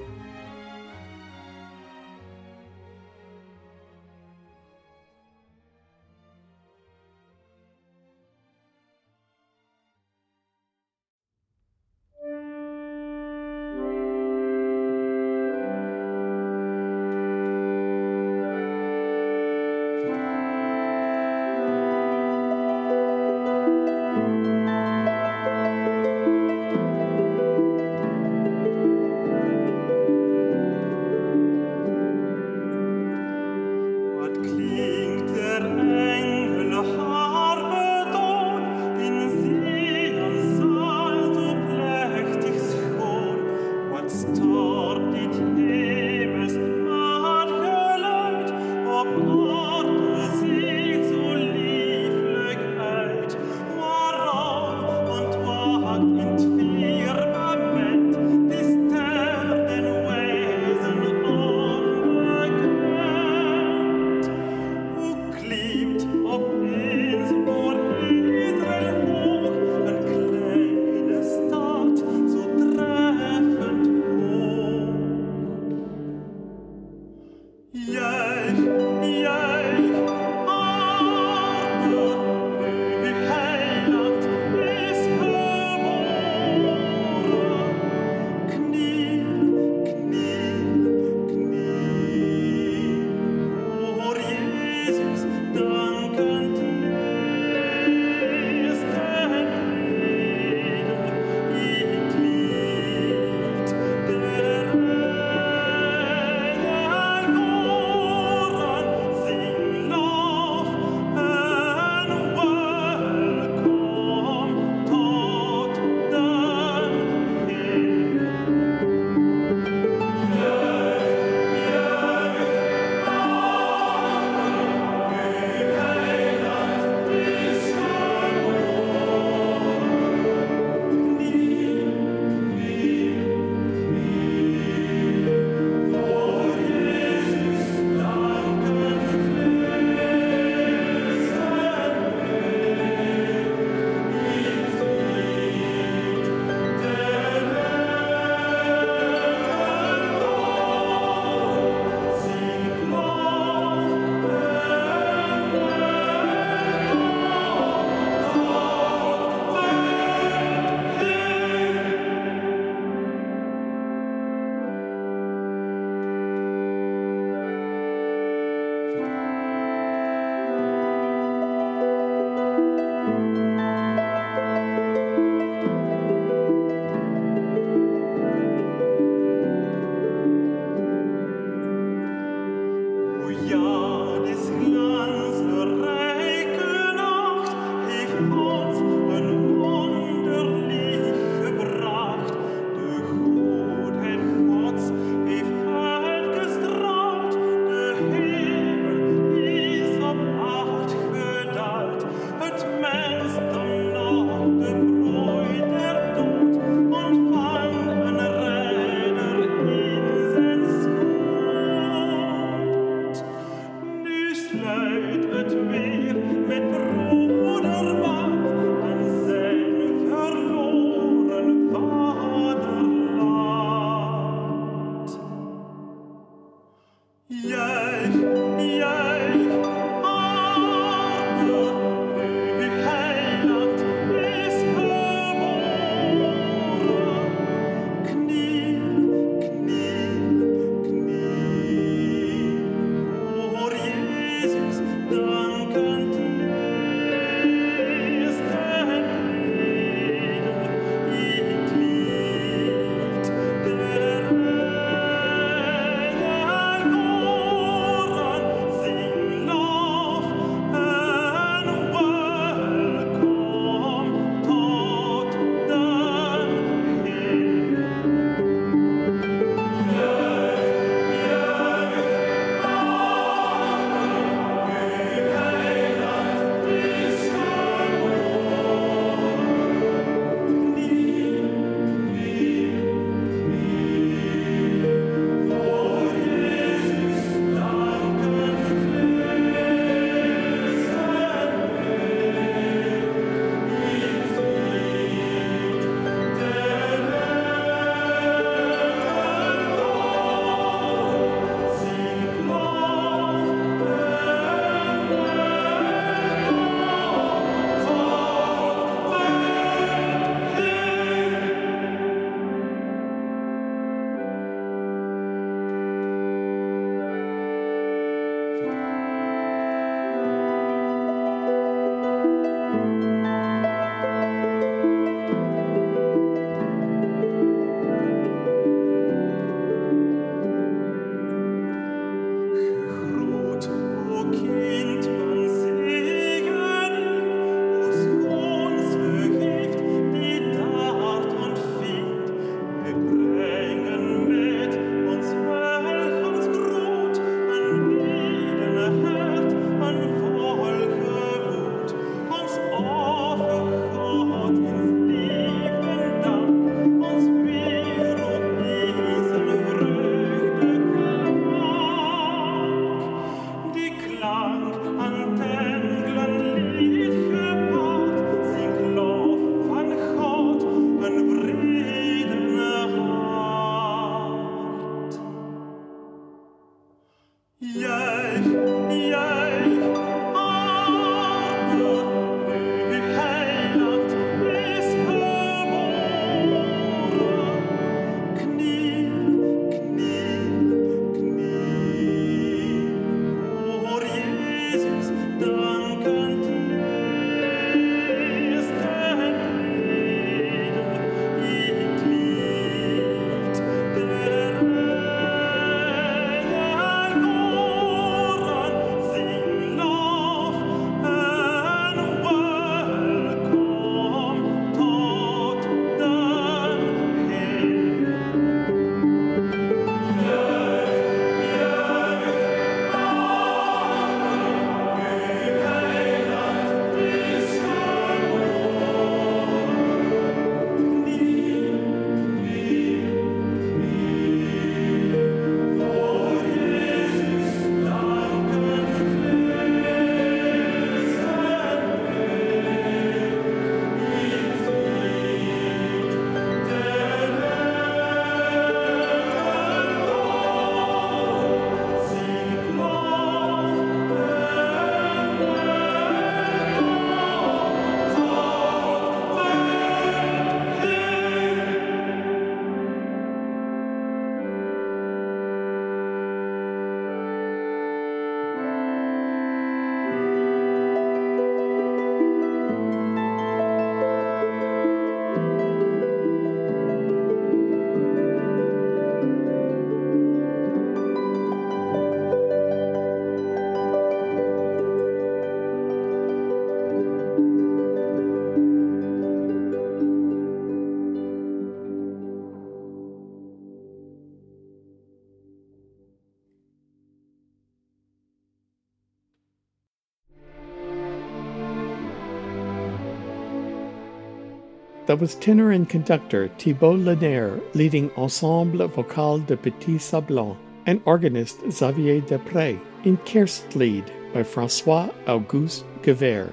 That 505.06 505.20
was 505.20 505.36
tenor 505.36 505.70
and 505.70 505.88
conductor 505.88 506.48
Thibault 506.58 506.96
Lenaire 506.96 507.60
leading 507.74 508.10
Ensemble 508.16 508.88
Vocal 508.88 509.38
de 509.38 509.56
Petit 509.56 509.98
Sablon 509.98 510.56
and 510.86 511.00
organist 511.04 511.60
Xavier 511.70 512.20
Desprez 512.20 512.80
in 513.04 513.16
Kerstlied 513.18 514.10
by 514.34 514.42
Francois 514.42 515.10
Auguste 515.28 515.84
Gevaert. 516.02 516.52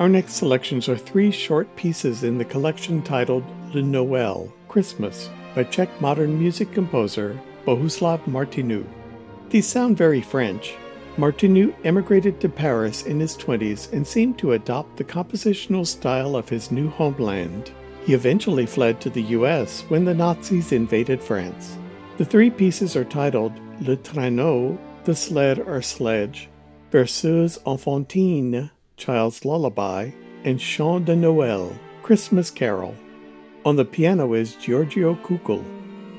Our 0.00 0.08
next 0.08 0.34
selections 0.34 0.88
are 0.88 0.96
three 0.96 1.30
short 1.30 1.74
pieces 1.76 2.24
in 2.24 2.36
the 2.36 2.44
collection 2.44 3.00
titled 3.00 3.44
Le 3.72 3.80
Noël, 3.80 4.52
Christmas, 4.68 5.30
by 5.54 5.64
Czech 5.64 6.00
modern 6.00 6.38
music 6.38 6.72
composer 6.72 7.40
Bohuslav 7.64 8.20
Martinů. 8.26 8.84
These 9.50 9.68
sound 9.68 9.96
very 9.96 10.20
French. 10.20 10.74
Martinů 11.16 11.72
emigrated 11.84 12.40
to 12.40 12.48
Paris 12.48 13.06
in 13.06 13.18
his 13.18 13.38
20s 13.38 13.90
and 13.94 14.06
seemed 14.06 14.36
to 14.38 14.52
adopt 14.52 14.98
the 14.98 15.04
compositional 15.04 15.86
style 15.86 16.36
of 16.36 16.50
his 16.50 16.70
new 16.70 16.90
homeland. 16.90 17.70
He 18.04 18.12
eventually 18.12 18.66
fled 18.66 19.00
to 19.00 19.08
the 19.08 19.22
US 19.22 19.82
when 19.88 20.04
the 20.04 20.12
Nazis 20.12 20.72
invaded 20.72 21.22
France. 21.22 21.78
The 22.18 22.24
three 22.24 22.50
pieces 22.50 22.96
are 22.96 23.04
titled 23.04 23.52
Le 23.80 23.96
Traîneau, 23.96 24.76
The 25.04 25.14
Sled 25.14 25.58
or 25.58 25.80
Sledge, 25.80 26.50
Berceuse 26.90 27.58
Enfantine, 27.64 28.70
Child's 28.98 29.44
Lullaby, 29.44 30.10
and 30.44 30.60
Chant 30.60 31.06
de 31.06 31.16
Noël, 31.16 31.74
Christmas 32.02 32.50
Carol. 32.50 32.94
On 33.64 33.76
the 33.76 33.86
piano 33.86 34.34
is 34.34 34.54
Giorgio 34.54 35.14
Koukl. 35.14 35.64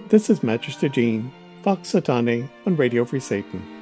This 0.10 0.32
is 0.32 0.42
Magister 0.42 0.90
Jean, 0.90 1.32
Vox 1.64 1.94
Satanae 1.94 2.50
on 2.66 2.76
Radio 2.76 3.06
Free 3.06 3.20
Satan. 3.20 3.77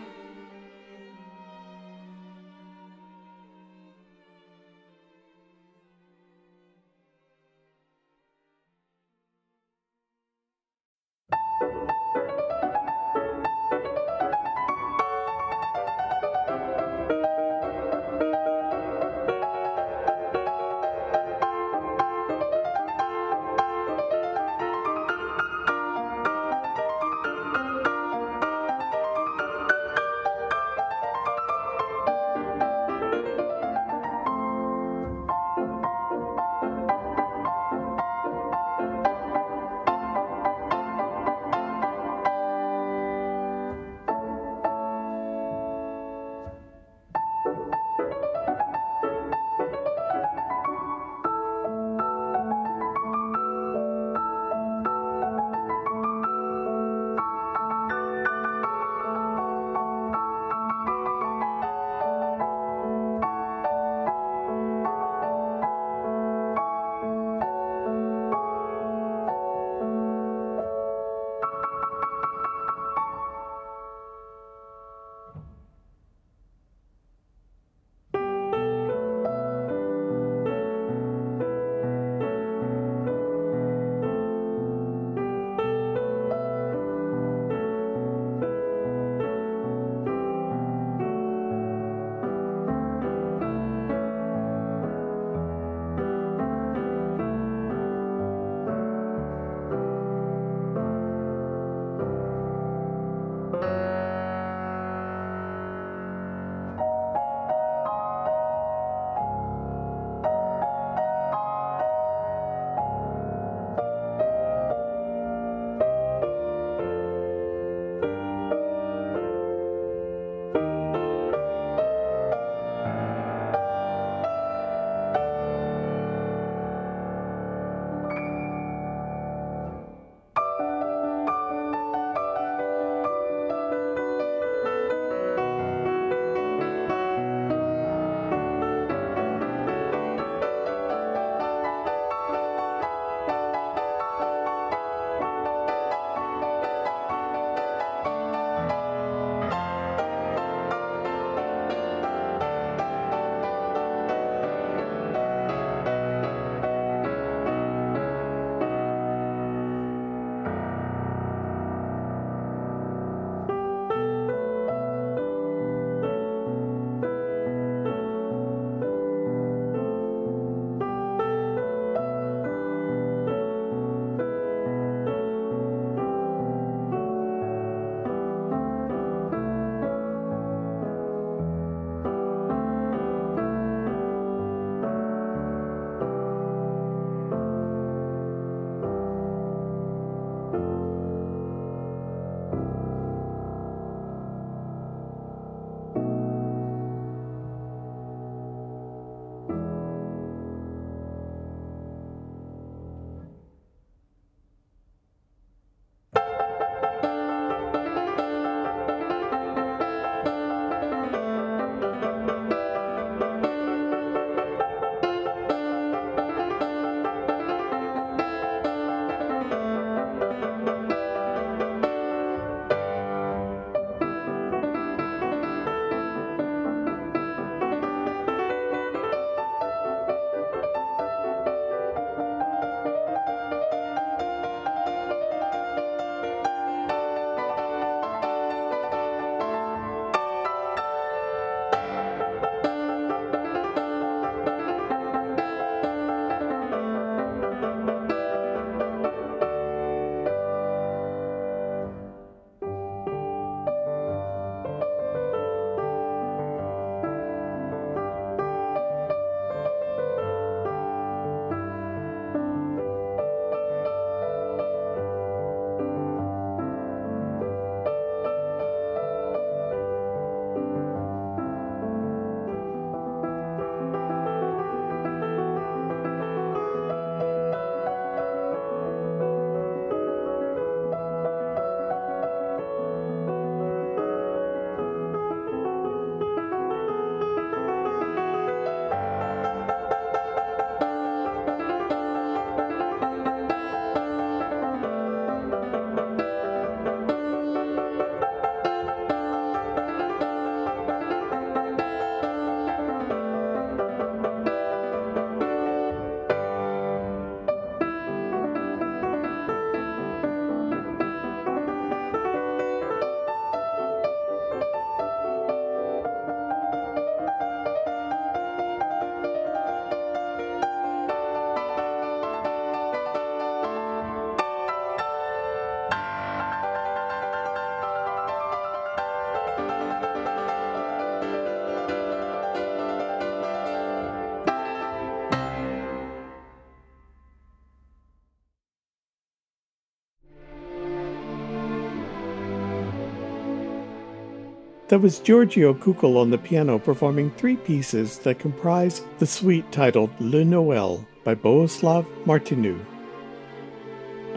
That 344.96 345.02
was 345.02 345.20
Giorgio 345.20 345.74
Koukl 345.74 346.16
on 346.16 346.30
the 346.30 346.38
piano 346.38 346.80
performing 346.80 347.30
three 347.32 347.58
pieces 347.58 348.18
that 348.20 348.40
comprise 348.40 349.02
the 349.20 349.28
suite 349.28 349.70
titled 349.70 350.10
Le 350.22 350.46
Noël 350.46 351.06
by 351.26 351.36
Bohuslav 351.36 352.06
Martinů. 352.24 352.80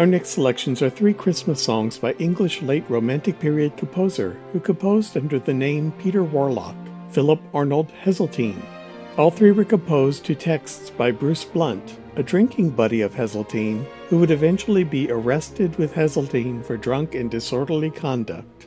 Our 0.01 0.07
next 0.07 0.31
selections 0.31 0.83
are 0.83 0.91
three 0.91 1.15
Christmas 1.15 1.63
songs 1.63 1.97
by 1.97 2.15
English 2.15 2.61
late 2.61 2.83
Romantic 2.89 3.39
period 3.39 3.77
composer 3.77 4.37
who 4.53 4.59
composed 4.59 5.17
under 5.17 5.39
the 5.39 5.55
name 5.55 5.93
Peter 5.93 6.25
Warlock, 6.25 6.75
Philip 7.13 7.41
Arnold 7.55 7.93
Heseltine. 8.03 8.61
All 9.17 9.31
three 9.31 9.53
were 9.53 9.65
composed 9.65 10.25
to 10.25 10.35
texts 10.35 10.91
by 10.91 11.13
Bruce 11.13 11.45
Blunt, 11.45 12.01
a 12.17 12.23
drinking 12.25 12.71
buddy 12.71 13.03
of 13.03 13.15
Heseltine, 13.15 13.87
who 14.09 14.19
would 14.19 14.33
eventually 14.33 14.83
be 14.83 15.09
arrested 15.09 15.77
with 15.77 15.95
Heseltine 15.95 16.65
for 16.65 16.77
drunk 16.77 17.15
and 17.15 17.31
disorderly 17.31 17.93
conduct. 17.93 18.58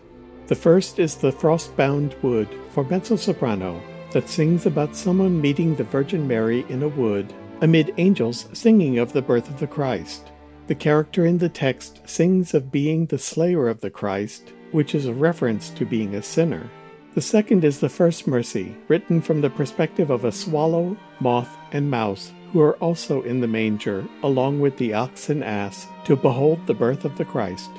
The 0.52 0.58
first 0.58 1.00
is 1.00 1.16
The 1.16 1.32
Frostbound 1.32 2.22
Wood 2.22 2.50
for 2.72 2.84
mezzo 2.84 3.16
soprano 3.16 3.82
that 4.12 4.28
sings 4.28 4.66
about 4.66 4.98
someone 4.98 5.40
meeting 5.40 5.76
the 5.78 5.86
Virgin 5.86 6.28
Mary 6.28 6.66
in 6.68 6.84
a 6.84 6.90
wood 6.90 7.34
amid 7.62 7.94
angels 7.98 8.50
singing 8.52 9.00
of 9.00 9.14
the 9.14 9.22
birth 9.22 9.50
of 9.50 9.62
the 9.62 9.68
Christ. 9.68 10.30
The 10.68 10.76
character 10.76 11.26
in 11.26 11.38
the 11.38 11.48
text 11.48 12.02
sings 12.06 12.54
of 12.54 12.70
being 12.70 13.06
the 13.06 13.18
slayer 13.18 13.70
of 13.70 13.80
the 13.80 13.90
Christ, 13.90 14.52
which 14.74 14.94
is 14.94 15.06
a 15.06 15.14
reference 15.14 15.70
to 15.70 15.86
being 15.86 16.16
a 16.16 16.22
sinner. 16.22 16.70
The 17.16 17.22
second 17.22 17.64
is 17.64 17.80
the 17.80 17.88
first 17.88 18.28
mercy, 18.28 18.76
written 18.90 19.22
from 19.22 19.40
the 19.40 19.50
perspective 19.50 20.10
of 20.10 20.26
a 20.26 20.34
swallow, 20.34 20.98
moth, 21.22 21.56
and 21.72 21.90
mouse 21.90 22.34
who 22.52 22.60
are 22.60 22.76
also 22.80 23.22
in 23.22 23.40
the 23.40 23.48
manger, 23.48 24.06
along 24.22 24.60
with 24.60 24.76
the 24.76 24.96
ox 24.96 25.30
and 25.30 25.46
ass, 25.46 25.88
to 26.04 26.18
behold 26.18 26.68
the 26.68 26.74
birth 26.74 27.06
of 27.06 27.18
the 27.18 27.24
Christ. 27.24 27.70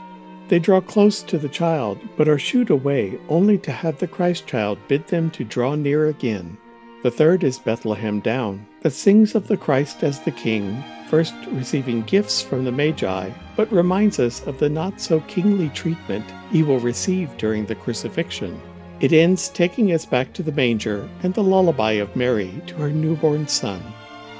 They 0.53 0.59
draw 0.59 0.83
close 0.83 1.23
to 1.23 1.39
the 1.39 1.49
child, 1.49 1.99
but 2.15 2.29
are 2.29 2.39
shooed 2.39 2.69
away 2.69 3.19
only 3.31 3.57
to 3.57 3.73
have 3.73 3.99
the 3.99 4.07
Christ 4.07 4.47
child 4.47 4.79
bid 4.87 5.07
them 5.07 5.31
to 5.31 5.45
draw 5.45 5.77
near 5.77 6.09
again. 6.09 6.59
The 7.03 7.11
third 7.11 7.43
is 7.43 7.59
Bethlehem 7.59 8.21
Down, 8.21 8.67
that 8.83 8.91
sings 8.91 9.35
of 9.35 9.49
the 9.49 9.57
Christ 9.57 10.05
as 10.05 10.21
the 10.21 10.31
King, 10.31 10.85
first 11.09 11.33
receiving 11.53 12.03
gifts 12.03 12.43
from 12.43 12.67
the 12.67 12.71
Magi, 12.71 13.31
but 13.57 13.73
reminds 13.73 14.19
us 14.19 14.47
of 14.47 14.59
the 14.59 14.69
not 14.69 15.01
so 15.01 15.21
kingly 15.21 15.71
treatment 15.71 16.27
he 16.51 16.63
will 16.63 16.81
receive 16.81 17.35
during 17.39 17.65
the 17.65 17.75
crucifixion. 17.75 18.61
It 19.01 19.15
ends 19.15 19.49
taking 19.49 19.93
us 19.93 20.05
back 20.05 20.35
to 20.35 20.43
the 20.43 20.53
manger 20.53 21.09
and 21.23 21.33
the 21.33 21.43
lullaby 21.43 21.93
of 21.93 22.15
Mary 22.15 22.53
to 22.67 22.75
her 22.75 22.91
newborn 22.91 23.49
son. 23.49 23.83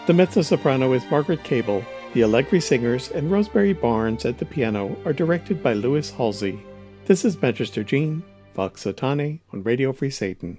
The 0.07 0.13
mezzo 0.13 0.43
soprano 0.43 0.93
is 0.93 1.11
Margaret 1.11 1.43
Cable. 1.43 1.83
The 2.15 2.25
Allegri 2.25 2.61
singers 2.61 3.11
and 3.11 3.31
Rosemary 3.31 3.73
Barnes 3.73 4.27
at 4.27 4.37
the 4.37 4.45
piano 4.45 4.95
are 5.07 5.15
directed 5.15 5.63
by 5.63 5.73
Louis 5.73 6.11
Halsey. 6.11 6.61
This 7.07 7.25
is 7.25 7.41
Magister 7.41 7.83
Jean, 7.83 8.23
Vox 8.55 8.85
Satanae 8.85 9.41
on 9.51 9.63
Radio 9.63 9.95
Free 9.95 10.11
Satan. 10.11 10.59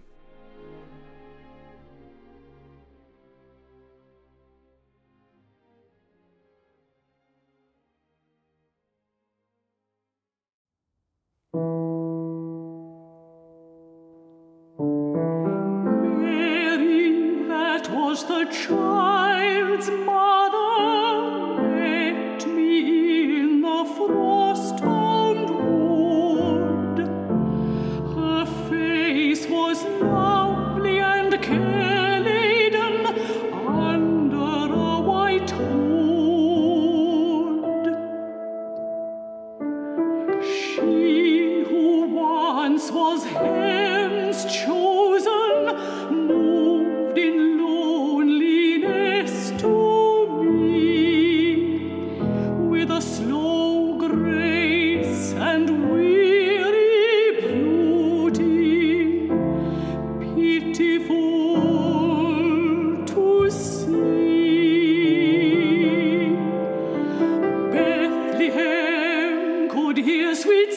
Sweet 70.43 70.73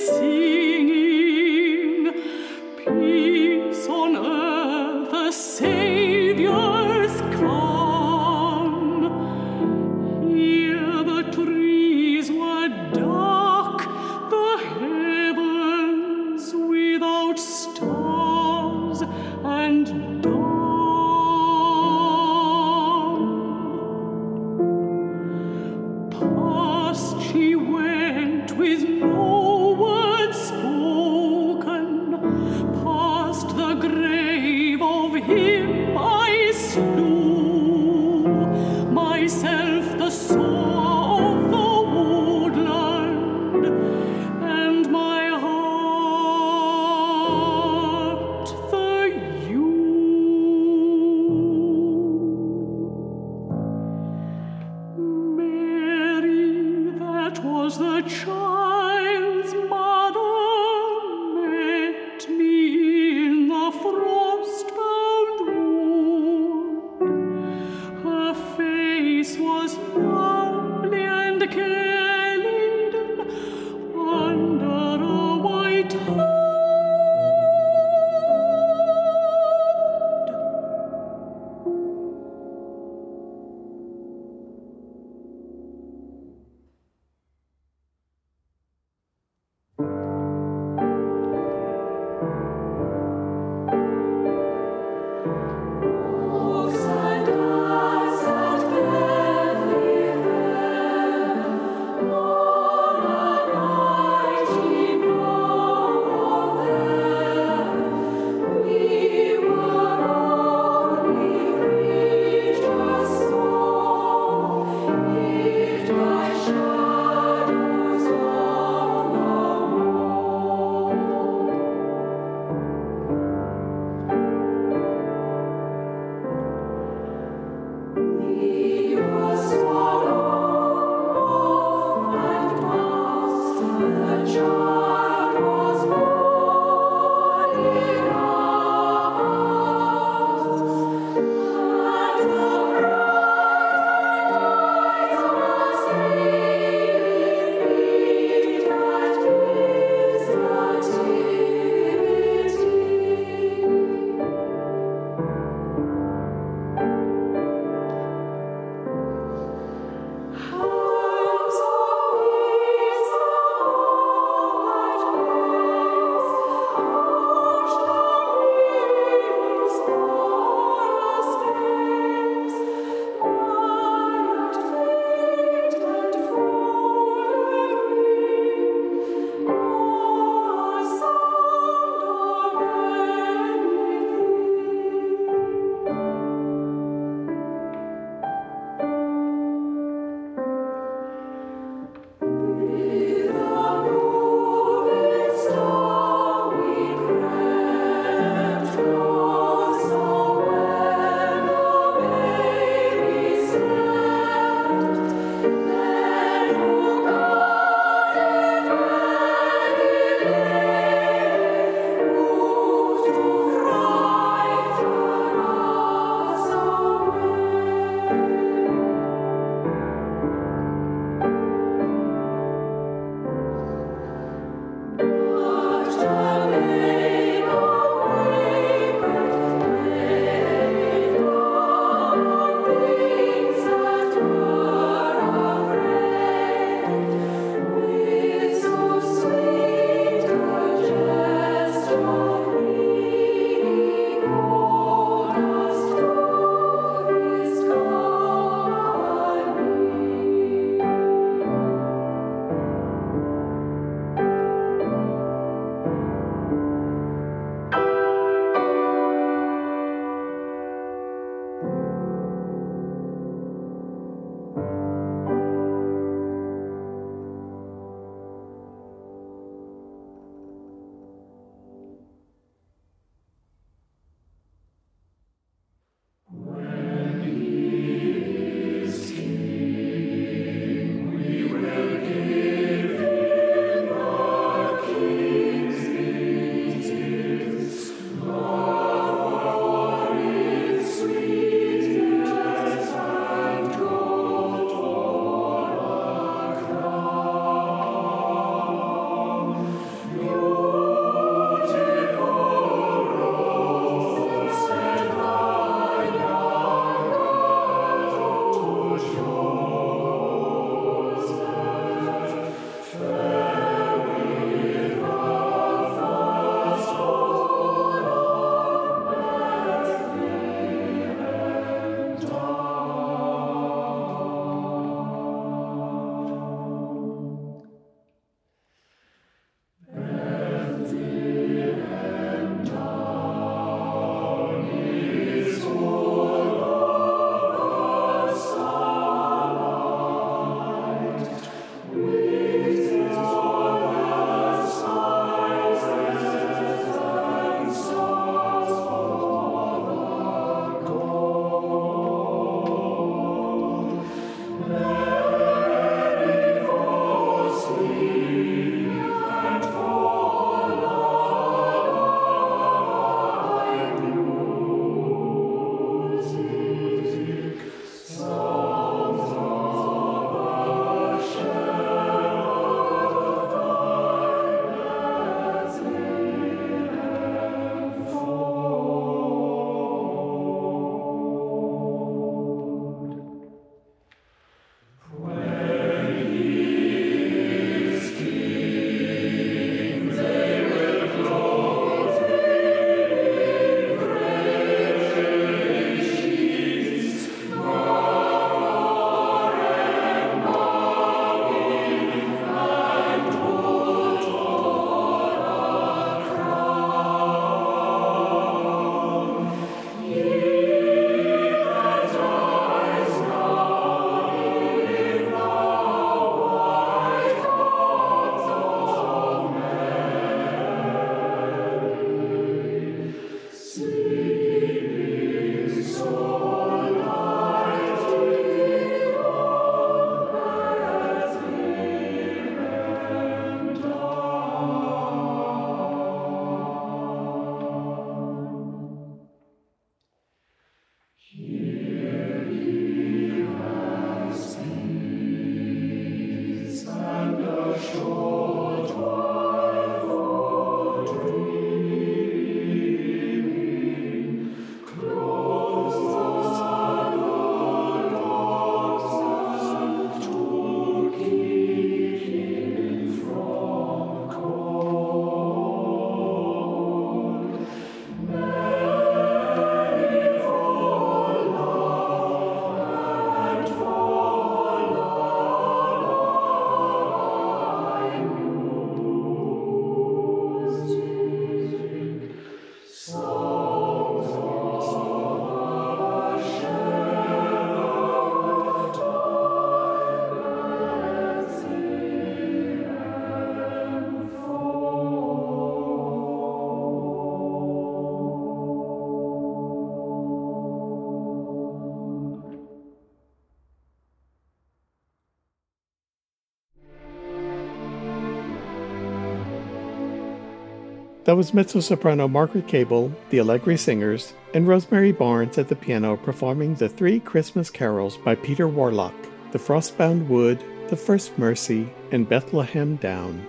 That 511.26 511.36
was 511.36 511.52
mezzo 511.52 511.80
soprano 511.80 512.28
Margaret 512.28 512.68
Cable, 512.68 513.10
the 513.30 513.40
Allegri 513.40 513.76
Singers, 513.76 514.32
and 514.54 514.68
Rosemary 514.68 515.10
Barnes 515.10 515.58
at 515.58 515.66
the 515.66 515.74
piano 515.74 516.16
performing 516.16 516.76
the 516.76 516.88
three 516.88 517.18
Christmas 517.18 517.68
carols 517.68 518.16
by 518.16 518.36
Peter 518.36 518.68
Warlock 518.68 519.12
The 519.50 519.58
Frostbound 519.58 520.28
Wood, 520.28 520.62
The 520.88 520.94
First 520.94 521.36
Mercy, 521.36 521.92
and 522.12 522.28
Bethlehem 522.28 522.94
Down. 522.94 523.44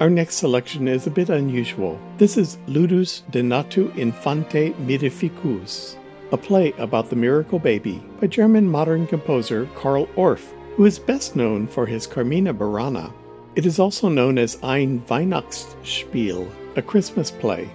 Our 0.00 0.10
next 0.10 0.38
selection 0.38 0.88
is 0.88 1.06
a 1.06 1.12
bit 1.12 1.28
unusual. 1.28 2.00
This 2.16 2.36
is 2.36 2.58
Ludus 2.66 3.22
de 3.30 3.40
Natu 3.40 3.96
Infante 3.96 4.72
Mirificus, 4.84 5.96
a 6.32 6.36
play 6.36 6.72
about 6.78 7.08
the 7.08 7.14
miracle 7.14 7.60
baby 7.60 8.02
by 8.20 8.26
German 8.26 8.66
modern 8.66 9.06
composer 9.06 9.68
Carl 9.76 10.08
Orff, 10.16 10.52
who 10.74 10.86
is 10.86 10.98
best 10.98 11.36
known 11.36 11.68
for 11.68 11.86
his 11.86 12.04
Carmina 12.04 12.52
Burana. 12.52 13.12
It 13.58 13.66
is 13.66 13.80
also 13.80 14.08
known 14.08 14.38
as 14.38 14.56
Ein 14.62 15.02
Weihnachtsspiel, 15.08 16.48
a 16.76 16.80
Christmas 16.80 17.32
play. 17.32 17.68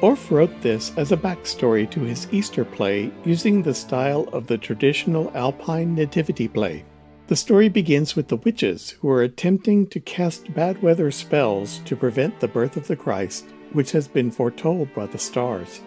Orff 0.00 0.32
wrote 0.32 0.60
this 0.62 0.90
as 0.96 1.12
a 1.12 1.16
backstory 1.16 1.88
to 1.92 2.00
his 2.00 2.26
Easter 2.32 2.64
play 2.64 3.12
using 3.24 3.62
the 3.62 3.72
style 3.72 4.28
of 4.32 4.48
the 4.48 4.58
traditional 4.58 5.30
Alpine 5.36 5.94
nativity 5.94 6.48
play. 6.48 6.84
The 7.28 7.36
story 7.36 7.68
begins 7.68 8.16
with 8.16 8.26
the 8.26 8.38
witches 8.38 8.90
who 8.90 9.08
are 9.10 9.22
attempting 9.22 9.86
to 9.90 10.00
cast 10.00 10.52
bad 10.54 10.82
weather 10.82 11.12
spells 11.12 11.78
to 11.84 11.94
prevent 11.94 12.40
the 12.40 12.48
birth 12.48 12.76
of 12.76 12.88
the 12.88 12.96
Christ, 12.96 13.44
which 13.72 13.92
has 13.92 14.08
been 14.08 14.32
foretold 14.32 14.92
by 14.92 15.06
the 15.06 15.18
stars. 15.18 15.82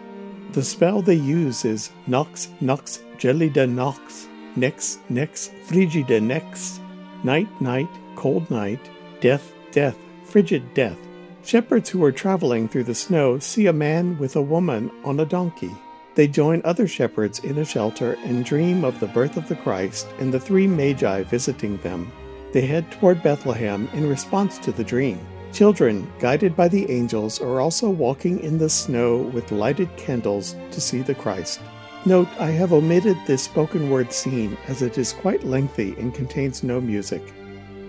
The 0.52 0.62
spell 0.62 1.02
they 1.02 1.16
use 1.16 1.66
is 1.66 1.90
Nox 2.06 2.48
Nox 2.62 3.04
Gelida 3.18 3.68
Nox, 3.68 4.28
Nex 4.56 4.98
Nex 5.10 5.50
Frigida 5.64 6.22
Nex, 6.22 6.80
Night 7.22 7.60
Night 7.60 7.90
Cold 8.16 8.50
Night, 8.50 8.80
Death, 9.22 9.52
death, 9.70 9.96
frigid 10.24 10.74
death. 10.74 10.98
Shepherds 11.44 11.88
who 11.88 12.02
are 12.02 12.10
traveling 12.10 12.66
through 12.66 12.82
the 12.82 12.92
snow 12.92 13.38
see 13.38 13.68
a 13.68 13.72
man 13.72 14.18
with 14.18 14.34
a 14.34 14.42
woman 14.42 14.90
on 15.04 15.20
a 15.20 15.24
donkey. 15.24 15.70
They 16.16 16.26
join 16.26 16.60
other 16.64 16.88
shepherds 16.88 17.38
in 17.38 17.56
a 17.58 17.64
shelter 17.64 18.14
and 18.24 18.44
dream 18.44 18.84
of 18.84 18.98
the 18.98 19.06
birth 19.06 19.36
of 19.36 19.46
the 19.46 19.54
Christ 19.54 20.08
and 20.18 20.34
the 20.34 20.40
three 20.40 20.66
magi 20.66 21.22
visiting 21.22 21.76
them. 21.78 22.10
They 22.50 22.66
head 22.66 22.90
toward 22.90 23.22
Bethlehem 23.22 23.88
in 23.92 24.08
response 24.08 24.58
to 24.58 24.72
the 24.72 24.82
dream. 24.82 25.24
Children, 25.52 26.12
guided 26.18 26.56
by 26.56 26.66
the 26.66 26.90
angels, 26.90 27.40
are 27.40 27.60
also 27.60 27.90
walking 27.90 28.40
in 28.40 28.58
the 28.58 28.68
snow 28.68 29.18
with 29.18 29.52
lighted 29.52 29.96
candles 29.96 30.56
to 30.72 30.80
see 30.80 31.00
the 31.00 31.14
Christ. 31.14 31.60
Note, 32.06 32.26
I 32.40 32.50
have 32.50 32.72
omitted 32.72 33.16
this 33.28 33.44
spoken 33.44 33.88
word 33.88 34.12
scene 34.12 34.58
as 34.66 34.82
it 34.82 34.98
is 34.98 35.12
quite 35.12 35.44
lengthy 35.44 35.92
and 35.92 36.12
contains 36.12 36.64
no 36.64 36.80
music. 36.80 37.22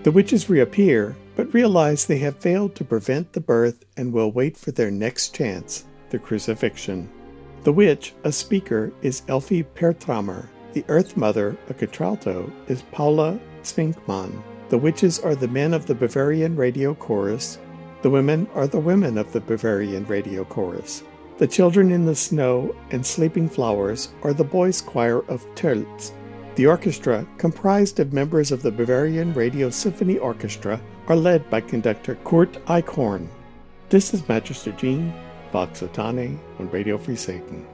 The 0.04 0.12
witches 0.12 0.48
reappear, 0.50 1.16
but 1.36 1.52
realize 1.54 2.06
they 2.06 2.18
have 2.18 2.38
failed 2.38 2.74
to 2.74 2.84
prevent 2.84 3.32
the 3.32 3.40
birth 3.40 3.84
and 3.96 4.12
will 4.12 4.30
wait 4.30 4.56
for 4.56 4.70
their 4.70 4.90
next 4.90 5.34
chance, 5.34 5.84
the 6.10 6.18
crucifixion. 6.18 7.08
The 7.64 7.72
witch, 7.72 8.14
a 8.24 8.32
speaker, 8.32 8.92
is 9.02 9.22
Elfie 9.28 9.62
Pertramer. 9.62 10.48
The 10.74 10.84
Earth 10.88 11.16
Mother, 11.16 11.56
a 11.68 11.74
contralto, 11.74 12.52
is 12.68 12.82
Paula 12.92 13.40
Zwinkmann. 13.62 14.42
The 14.68 14.78
witches 14.78 15.18
are 15.18 15.34
the 15.34 15.48
men 15.48 15.72
of 15.72 15.86
the 15.86 15.94
Bavarian 15.94 16.56
Radio 16.56 16.94
Chorus. 16.94 17.58
The 18.02 18.10
women 18.10 18.48
are 18.54 18.66
the 18.66 18.80
women 18.80 19.16
of 19.16 19.32
the 19.32 19.40
Bavarian 19.40 20.04
Radio 20.06 20.44
Chorus. 20.44 21.02
The 21.38 21.46
children 21.48 21.90
in 21.90 22.04
the 22.04 22.14
snow 22.14 22.74
and 22.90 23.04
sleeping 23.04 23.48
flowers 23.48 24.10
are 24.22 24.32
the 24.32 24.44
boys' 24.44 24.80
choir 24.80 25.20
of 25.28 25.46
Tölz. 25.54 26.12
The 26.54 26.66
orchestra, 26.66 27.26
comprised 27.38 27.98
of 27.98 28.12
members 28.12 28.52
of 28.52 28.62
the 28.62 28.70
Bavarian 28.70 29.34
Radio 29.34 29.70
Symphony 29.70 30.18
Orchestra, 30.18 30.80
are 31.08 31.16
led 31.16 31.48
by 31.50 31.60
conductor 31.60 32.16
Kurt 32.24 32.52
Eichhorn. 32.66 33.28
This 33.90 34.14
is 34.14 34.26
Magister 34.28 34.72
Jean, 34.72 35.12
Vox 35.52 35.80
Satanae 35.80 36.38
on 36.58 36.70
Radio 36.70 36.96
Free 36.96 37.16
Satan. 37.16 37.66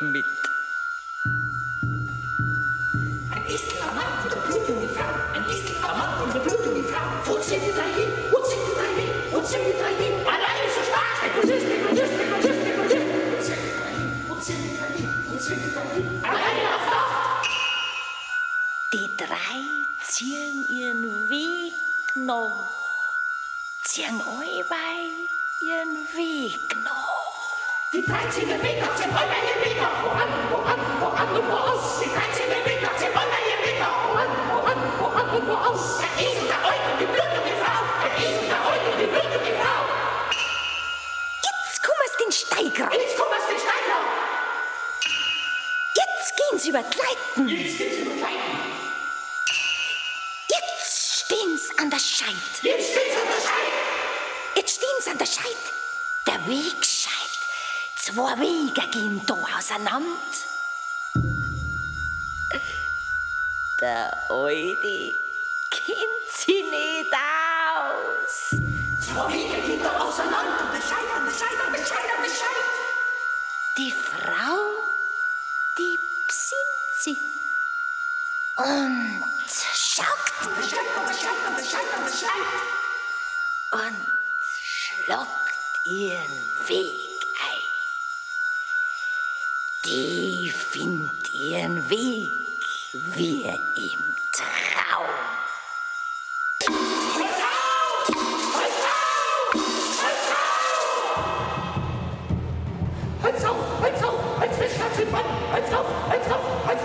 mit. 0.00 0.26
Ein 3.30 3.46
echter 3.46 3.92
Mann 3.92 4.24
unter 4.24 4.36
Blut 4.36 4.68
und 4.68 4.80
Gefahr. 4.80 5.32
Ein 5.34 5.44
echter 5.50 5.94
Mann 5.94 6.22
unter 6.22 6.38
Blut 6.40 6.66
und 6.66 6.74
Gefahr. 6.74 7.22
Wo 7.26 7.38
sind 7.40 7.62
die 7.64 7.72
drei 7.72 7.92
hin? 7.92 8.10
Wo 8.30 8.44
sind 8.44 8.60
die 8.66 8.74
drei 8.74 8.92
hin? 9.00 9.10
Wo 9.30 9.40
sind 9.42 9.64
die 9.66 9.72
drei 9.78 9.94
hin? 10.02 10.26
Alleine 10.26 10.66
zur 10.74 10.84
Straße. 10.84 11.26
Wo 11.36 11.40
sind 11.46 11.60
die 11.60 11.66
drei 11.68 11.92
hin? 11.92 12.08
Wo 13.28 13.40
sind 13.42 13.60
die 13.60 13.72
drei 13.76 13.90
hin? 13.90 14.08
Wo 14.28 14.34
sind 14.40 14.60
die 14.64 14.76
drei 14.78 14.92
hin? 14.96 15.08
Wo 15.28 15.38
sind 15.38 15.60
die 15.64 15.70
drei 15.74 15.88
hin? 15.94 16.24
Alleine 16.24 16.62
auf 16.74 16.82
Flucht. 16.88 17.50
Die 18.92 19.16
drei 19.16 19.58
ziehen 20.06 20.66
ihren 20.68 21.28
Weg 21.28 21.74
noch. 22.14 22.70
Ziehen 23.84 24.20
euch 24.20 24.64
bei 24.68 25.10
ihren 25.66 25.96
Weg 26.16 26.76
noch. 26.84 27.30
Die 27.92 28.04
13er 28.04 28.62
wie 56.50 56.74
gescheit. 56.80 57.38
Zwei 57.96 58.36
Wege 58.40 58.82
gehen 58.90 59.22
da 59.24 59.34
auseinander. 59.56 60.18
Der 63.80 64.12
Alte 64.28 65.14
kennt 65.70 66.26
sie 66.34 66.62
nicht 66.62 67.14
aus. 67.14 68.60
Zwei 69.00 69.32
Wege 69.32 69.62
gehen 69.64 69.82
da 69.82 70.00
auseinander. 70.00 70.72
Das 70.74 70.88
scheitern, 70.88 71.24
das 71.24 71.38
scheitern. 71.38 71.69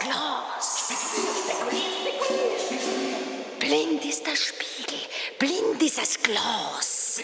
Glas. 0.00 0.92
Blind 3.58 4.04
ist 4.04 4.26
der 4.26 4.36
Spiegel, 4.36 5.00
blind 5.38 5.82
ist 5.82 5.98
das 5.98 6.22
Glas. 6.22 7.20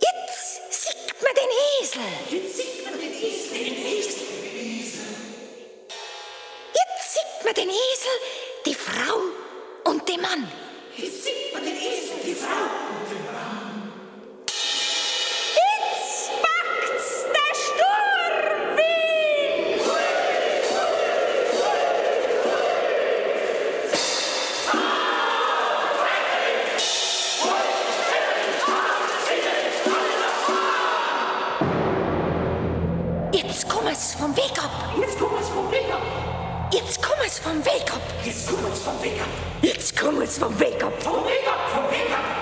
Jetzt 0.00 0.84
sieht 0.84 1.22
man 1.22 1.34
den 1.34 1.50
Esel. 1.80 2.00
Jetzt 2.30 2.56
sieht 2.56 2.86
man 7.44 7.54
den 7.54 7.68
Esel, 7.70 8.16
die 8.66 8.74
Frau 8.74 9.20
und 9.84 10.08
den 10.08 10.20
Mann. 10.20 10.50
Jetzt 10.96 11.24
sieht 11.24 11.52
man 11.52 11.64
den 11.64 11.76
Esel, 11.76 12.16
die 12.24 12.34
Frau 12.34 12.48
und 12.50 13.10
den 13.10 13.16
Mann. 13.18 13.25
es 34.06 34.14
vom 34.14 34.36
Weg 34.36 34.52
ab. 34.62 34.70
Jetzt 35.00 35.18
komm 35.18 35.30
es 35.40 35.48
vom 35.48 35.70
Weg 35.70 35.90
ab. 35.92 36.02
Jetzt 36.72 37.02
komm 37.02 37.18
es 37.26 37.38
vom 37.38 37.64
Weg 37.64 37.92
ab. 37.92 38.00
Jetzt 38.24 38.48
komm 38.48 38.72
es 38.72 38.78
vom 38.78 39.02
Weg 39.02 39.20
ab. 39.20 39.28
Jetzt 39.62 39.96
komm 40.00 40.22
es 40.22 40.38
vom 40.38 40.60
Weg 40.60 40.84
ab. 40.84 40.92
Vom 41.00 41.24
Weg 41.24 41.46
ab, 41.48 41.70
vom 41.74 41.90
Weg 41.90 42.10
ab. 42.12 42.35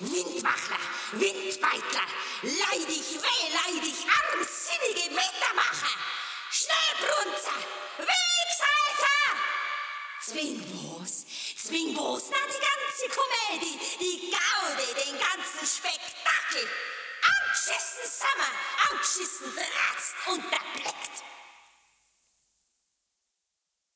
Windmacher, 0.00 0.78
Windbeitler, 1.12 2.06
leidig, 2.42 3.18
wehleidig, 3.18 4.06
armsinnige 4.06 5.10
Wettermacher, 5.10 5.98
Schneebrunzer, 6.52 7.58
Wegseifer! 7.98 9.34
Zwingbos, 10.20 11.26
Zwingbos, 11.56 12.30
na 12.30 12.36
die 12.46 12.62
ganze 12.62 13.08
Komödie, 13.18 13.78
die 13.98 14.30
Gaude, 14.30 14.86
den 14.94 15.18
ganzen 15.18 15.66
Spektakel. 15.66 16.68
Angeschissen 17.26 18.08
Sommer, 18.08 18.52
angeschissen 18.90 19.52
Dratzt 19.52 20.14
und 20.28 20.44
erbleckt. 20.44 21.24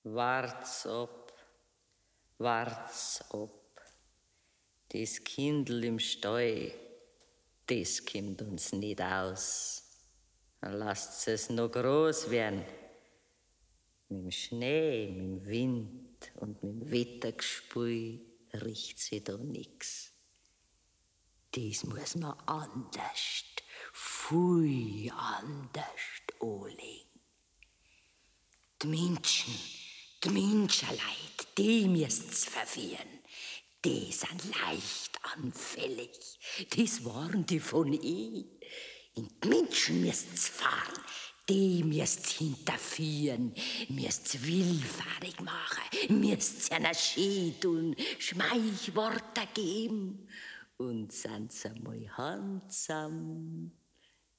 Wart's 0.03 0.85
ab, 0.85 1.33
wart's 2.39 3.21
ab. 3.31 3.62
Das 4.95 5.25
Kindl 5.25 5.85
im 5.85 5.99
Stall, 5.99 6.71
das 7.67 8.05
kommt 8.05 8.43
uns 8.43 8.73
nicht 8.73 9.01
aus. 9.01 9.85
Dann 10.61 10.75
lasst's 10.75 11.27
es 11.29 11.49
noch 11.49 11.73
groß 11.73 12.29
werden. 12.29 12.63
Mit 14.11 14.25
dem 14.25 14.31
Schnee, 14.31 15.11
mit 15.11 15.17
dem 15.17 15.47
Wind 15.47 16.33
und 16.35 16.63
mit 16.63 16.73
dem 16.75 16.91
Wettergespül 16.91 18.21
riecht 18.53 18.99
sie 18.99 19.25
da 19.25 19.39
nix. 19.39 20.13
Das 21.53 21.85
muss 21.85 22.17
man 22.17 22.39
anders, 22.45 23.45
viel 23.95 25.11
anders 25.11 25.85
anlegen. 26.39 27.09
Die 28.83 28.87
Menschen, 28.89 29.55
die 30.23 30.29
Menschenleid, 30.29 31.49
die 31.57 31.89
müsst's 31.89 32.45
verwirren. 32.45 33.22
Die 33.85 34.13
sind 34.13 34.45
leicht 34.61 35.19
anfällig. 35.37 36.39
Das 36.77 37.05
waren 37.05 37.45
die 37.47 37.61
von 37.61 37.93
eh. 37.93 38.45
In 39.15 39.29
die 39.43 39.49
Menschen 39.49 40.03
müsst's 40.03 40.49
fahren. 40.49 41.03
Die 41.49 41.83
müsst's 41.83 42.39
hinterführen, 42.39 43.53
müsst's 43.89 44.43
willfahrig 44.43 45.41
machen, 45.41 46.21
müsst's 46.21 46.71
einer 46.71 46.95
schön 46.95 47.59
tun, 47.61 47.97
Schmeichworte 48.21 49.49
geben. 49.53 50.29
Und 50.77 51.13
sind's 51.13 51.67
einmal 51.67 52.09
handsam, 52.17 53.73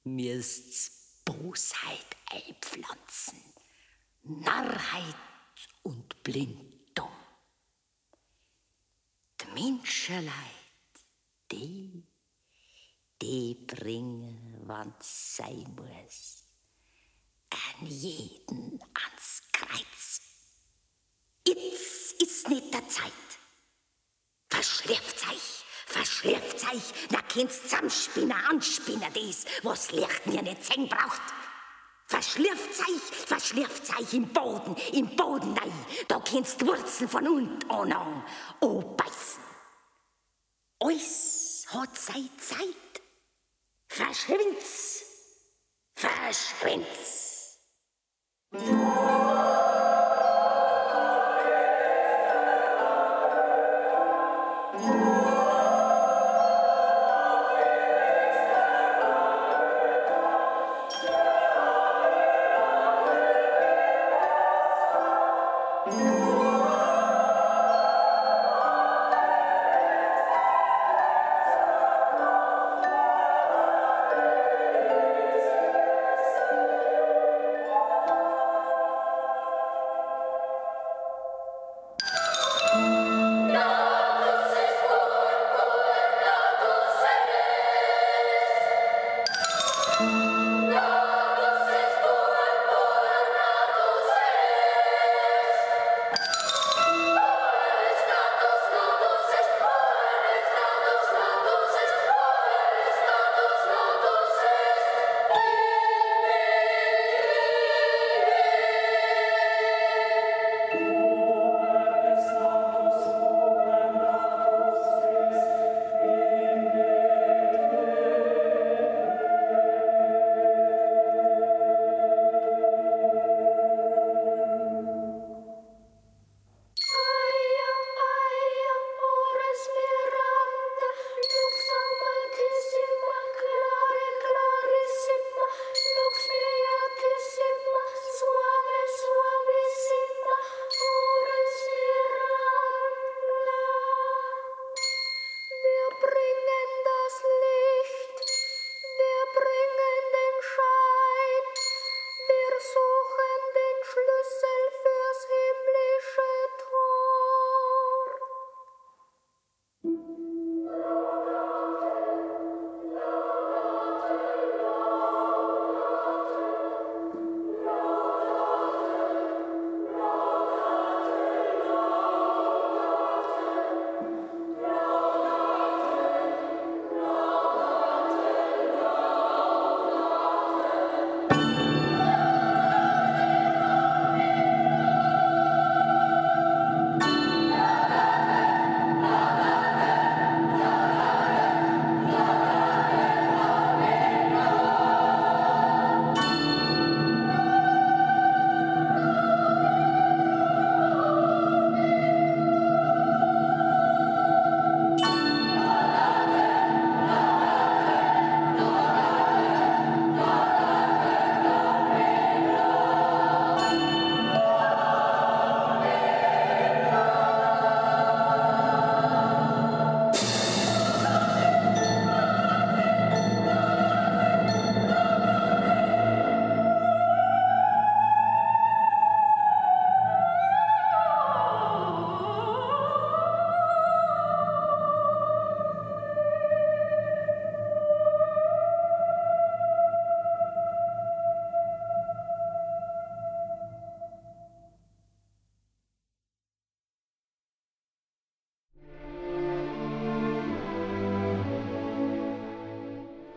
müsst's 0.02 1.20
Bosheit 1.26 2.16
einpflanzen. 2.30 3.38
Narrheit 4.22 5.14
und 5.82 6.22
Blindum. 6.22 6.73
Menschenleid, 9.54 10.32
die, 11.52 12.04
die 13.22 13.54
bringen, 13.66 14.62
wann's 14.66 15.36
sein 15.36 15.76
muss, 15.76 16.44
an 17.50 17.86
jeden 17.86 18.80
ans 18.94 19.42
Kreuz. 19.52 20.20
Jetzt 21.46 22.20
ist 22.20 22.48
nicht 22.48 22.74
der 22.74 22.88
Zeit. 22.88 23.12
Verschläft 24.48 25.28
euch, 25.28 25.64
verschläft 25.86 26.64
euch, 26.72 26.92
na 27.10 27.22
kind's 27.22 27.62
zusammenspinnen, 27.62 28.32
anspinnen 28.32 29.12
des, 29.12 29.44
was 29.62 29.92
Licht 29.92 30.26
mir 30.26 30.42
nicht 30.42 30.64
sehen 30.64 30.88
braucht. 30.88 31.22
Verschlürft 32.06 32.80
euch, 32.80 33.26
verschlürft 33.26 33.98
euch 33.98 34.14
im 34.14 34.28
Boden, 34.32 34.76
im 34.92 35.16
Boden 35.16 35.54
nein, 35.54 35.86
da 36.08 36.20
kennst 36.20 36.64
Wurzeln 36.66 37.08
von 37.08 37.26
unten 37.26 37.70
an, 37.70 38.24
beißen. 38.60 39.43
Eus 40.84 41.64
hat 41.68 41.96
sei 41.96 42.28
Zeit. 42.36 43.02
Verschwind's, 43.88 45.02
verschwind's. 45.96 47.58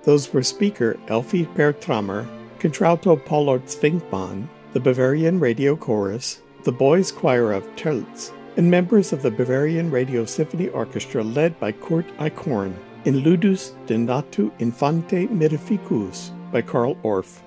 Those 0.07 0.31
were 0.31 0.41
speaker 0.41 0.97
Elfie 1.09 1.43
Pertramer, 1.47 2.25
contralto 2.59 3.17
Paulot 3.17 3.65
Zwinkbahn, 3.65 4.47
the 4.71 4.79
Bavarian 4.79 5.38
Radio 5.38 5.75
Chorus, 5.75 6.39
the 6.63 6.71
Boys 6.71 7.11
Choir 7.11 7.51
of 7.51 7.67
Tölz, 7.75 8.31
and 8.55 8.71
members 8.71 9.11
of 9.11 9.21
the 9.21 9.29
Bavarian 9.29 9.91
Radio 9.91 10.23
Symphony 10.23 10.69
Orchestra 10.69 11.25
led 11.25 11.59
by 11.59 11.73
Kurt 11.73 12.07
Eichhorn 12.19 12.73
in 13.03 13.15
Ludus 13.15 13.73
de 13.85 13.97
Nato 13.97 14.49
Infante 14.59 15.27
Mirificus 15.27 16.31
by 16.53 16.61
Carl 16.61 16.95
Orff. 17.03 17.41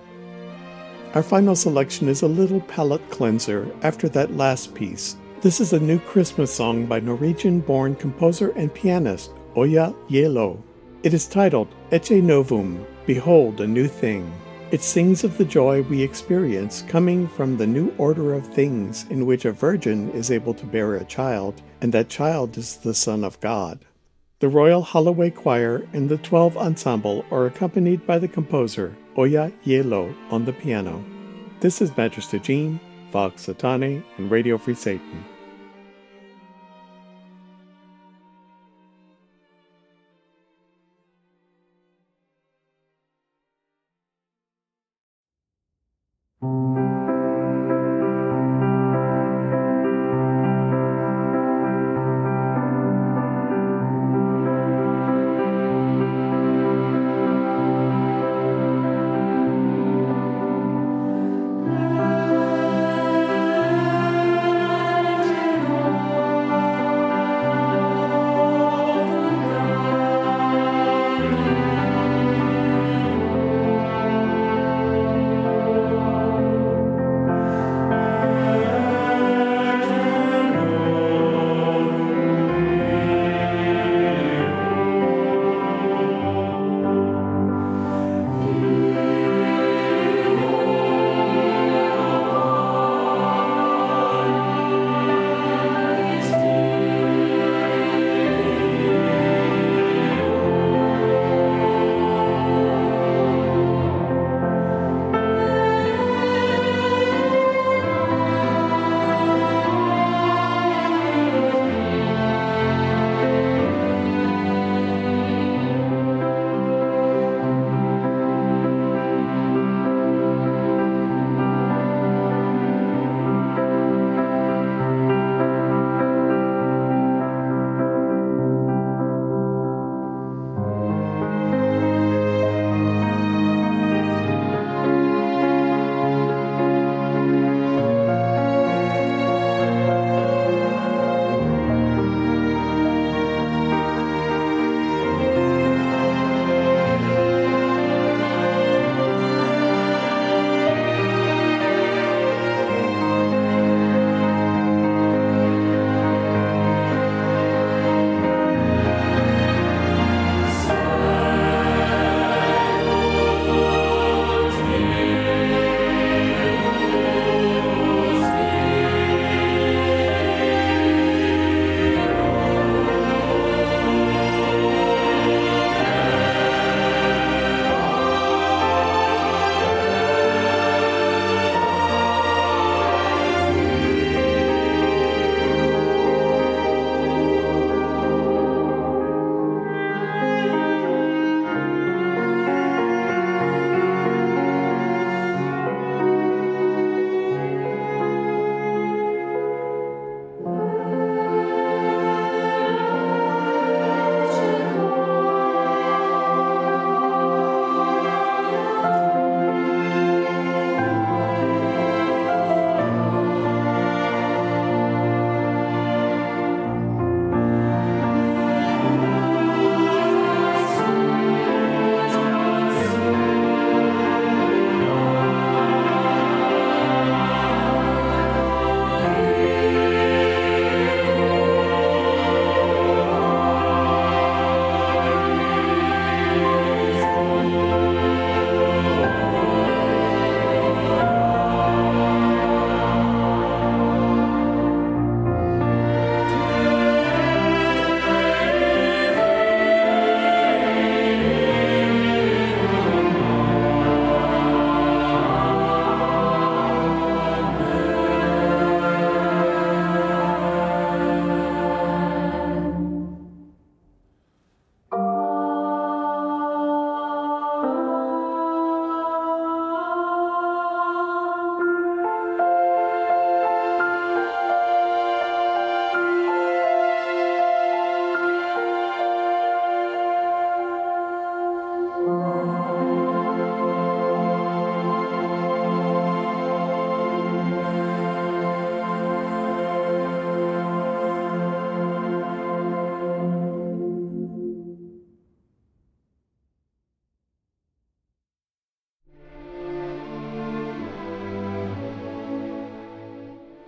Our 1.15 1.23
final 1.23 1.57
selection 1.57 2.11
is 2.11 2.21
a 2.21 2.29
little 2.29 2.61
palate 2.61 3.09
cleanser 3.09 3.75
after 3.83 4.07
that 4.11 4.37
last 4.37 4.75
piece. 4.75 5.17
This 5.41 5.61
is 5.61 5.73
a 5.73 5.81
new 5.81 5.99
Christmas 5.99 6.53
song 6.53 6.85
by 6.85 7.01
Norwegian 7.01 7.61
born 7.61 7.97
composer 7.97 8.51
and 8.51 8.75
pianist 8.75 9.33
Ola 9.57 9.95
Gjeilo. 10.11 10.63
It 11.03 11.15
is 11.15 11.27
titled 11.27 11.75
Ecce 11.91 12.23
Novum 12.23 12.87
Behold 13.05 13.61
a 13.61 13.67
New 13.67 13.89
Thing. 13.89 14.33
It 14.71 14.81
sings 14.81 15.25
of 15.25 15.37
the 15.37 15.45
joy 15.45 15.83
we 15.83 16.01
experience 16.01 16.83
coming 16.83 17.27
from 17.27 17.57
the 17.57 17.67
new 17.67 17.93
order 17.99 18.33
of 18.33 18.47
things 18.47 19.07
in 19.11 19.27
which 19.27 19.45
a 19.45 19.51
virgin 19.51 20.09
is 20.13 20.31
able 20.31 20.55
to 20.55 20.67
bear 20.67 20.95
a 20.95 21.05
child, 21.05 21.61
and 21.81 21.93
that 21.93 22.09
child 22.09 22.57
is 22.57 22.77
the 22.77 22.95
Son 22.95 23.25
of 23.25 23.41
God. 23.41 23.85
The 24.39 24.49
Royal 24.49 24.83
Holloway 24.83 25.31
Choir 25.31 25.85
and 25.93 26.09
the 26.09 26.19
12 26.19 26.57
Ensemble 26.57 27.25
are 27.33 27.47
accompanied 27.47 28.07
by 28.07 28.21
the 28.21 28.29
composer 28.29 28.97
Ola 29.17 29.51
Gjeilo 29.67 30.15
on 30.31 30.45
the 30.45 30.53
piano. 30.53 31.05
This 31.59 31.83
is 31.83 31.97
Magister 31.97 32.39
Jean, 32.39 32.79
Vox 33.11 33.47
Satanae, 33.47 34.05
and 34.17 34.31
Radio 34.31 34.59
Free 34.59 34.77
Satan. 34.77 35.25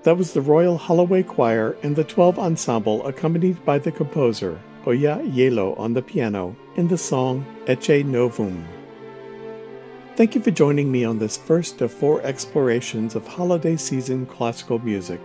That 0.05 0.19
was 0.19 0.33
the 0.33 0.41
Royal 0.41 0.79
Holloway 0.79 1.23
Choir 1.23 1.77
and 1.85 1.95
the 1.95 2.03
12 2.03 2.37
Ensemble, 2.37 3.07
accompanied 3.07 3.65
by 3.65 3.79
the 3.79 3.93
composer, 3.93 4.61
Ola 4.85 5.23
Gjeilo, 5.23 5.79
on 5.79 5.93
the 5.93 6.03
piano, 6.03 6.57
in 6.75 6.89
the 6.89 6.99
song 6.99 7.47
Ecce 7.67 8.05
Novum. 8.05 8.67
Thank 10.17 10.35
you 10.35 10.41
for 10.41 10.51
joining 10.51 10.91
me 10.91 11.05
on 11.05 11.21
this 11.21 11.37
first 11.37 11.81
of 11.81 11.93
four 11.93 12.21
explorations 12.23 13.15
of 13.15 13.29
holiday 13.29 13.77
season 13.77 14.27
classical 14.27 14.81
music. 14.81 15.21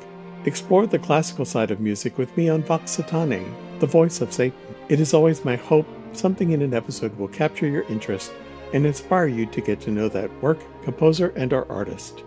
Explore 0.45 0.85
the 0.85 0.99
classical 0.99 1.43
side 1.43 1.71
of 1.71 1.79
music 1.79 2.19
with 2.19 2.37
me 2.37 2.47
on 2.47 2.61
Vox 2.61 2.97
Satanae, 2.97 3.51
the 3.79 3.87
voice 3.87 4.21
of 4.21 4.31
Satan. 4.31 4.59
It 4.89 4.99
is 4.99 5.11
always 5.11 5.43
my 5.43 5.55
hope 5.55 5.87
something 6.13 6.51
in 6.51 6.61
an 6.61 6.75
episode 6.75 7.17
will 7.17 7.27
capture 7.29 7.67
your 7.67 7.83
interest 7.89 8.31
and 8.73 8.85
inspire 8.85 9.27
you 9.27 9.47
to 9.47 9.61
get 9.61 9.81
to 9.81 9.91
know 9.91 10.07
that 10.09 10.31
work, 10.41 10.59
composer, 10.83 11.29
and 11.35 11.51
our 11.51 11.67
artist. 11.71 12.23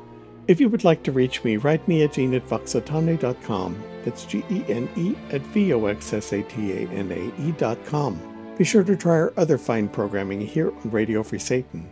If 0.50 0.58
you 0.58 0.68
would 0.68 0.82
like 0.82 1.04
to 1.04 1.12
reach 1.12 1.44
me, 1.44 1.58
write 1.58 1.86
me 1.86 2.02
at 2.02 2.14
gene 2.14 2.34
at 2.34 2.44
voxsatanae.com. 2.48 3.84
That's 4.04 4.24
G 4.24 4.42
E 4.50 4.64
N 4.68 4.88
E 4.96 5.14
at 5.32 5.42
V 5.42 5.72
O 5.74 5.86
X 5.86 6.12
S 6.12 6.32
A 6.32 6.42
T 6.42 6.72
A 6.72 6.88
N 6.88 7.12
A 7.12 7.48
E.com. 7.48 8.18
Be 8.58 8.64
sure 8.64 8.82
to 8.82 8.96
try 8.96 9.12
our 9.12 9.32
other 9.36 9.56
fine 9.56 9.88
programming 9.88 10.40
here 10.40 10.72
on 10.72 10.90
Radio 10.90 11.22
Free 11.22 11.38
Satan. 11.38 11.88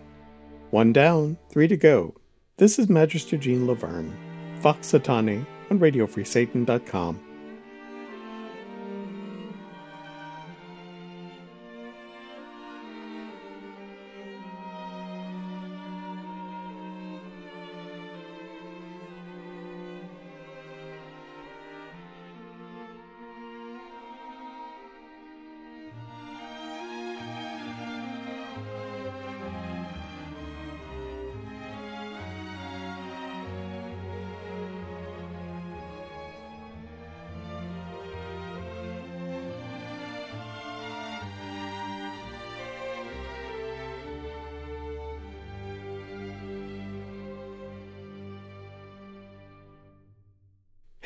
One 0.71 0.93
down, 0.93 1.39
three 1.51 1.69
to 1.69 1.77
go. 1.77 2.17
This 2.57 2.81
is 2.81 2.89
Magister 2.89 3.37
Jean 3.37 3.65
Laverne, 3.69 4.13
Vox 4.59 4.91
Satanae 4.91 5.47
on 5.71 5.79
RadioFreeSatan.com. 5.79 7.28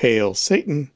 Hail 0.02 0.34
Satan! 0.34 0.90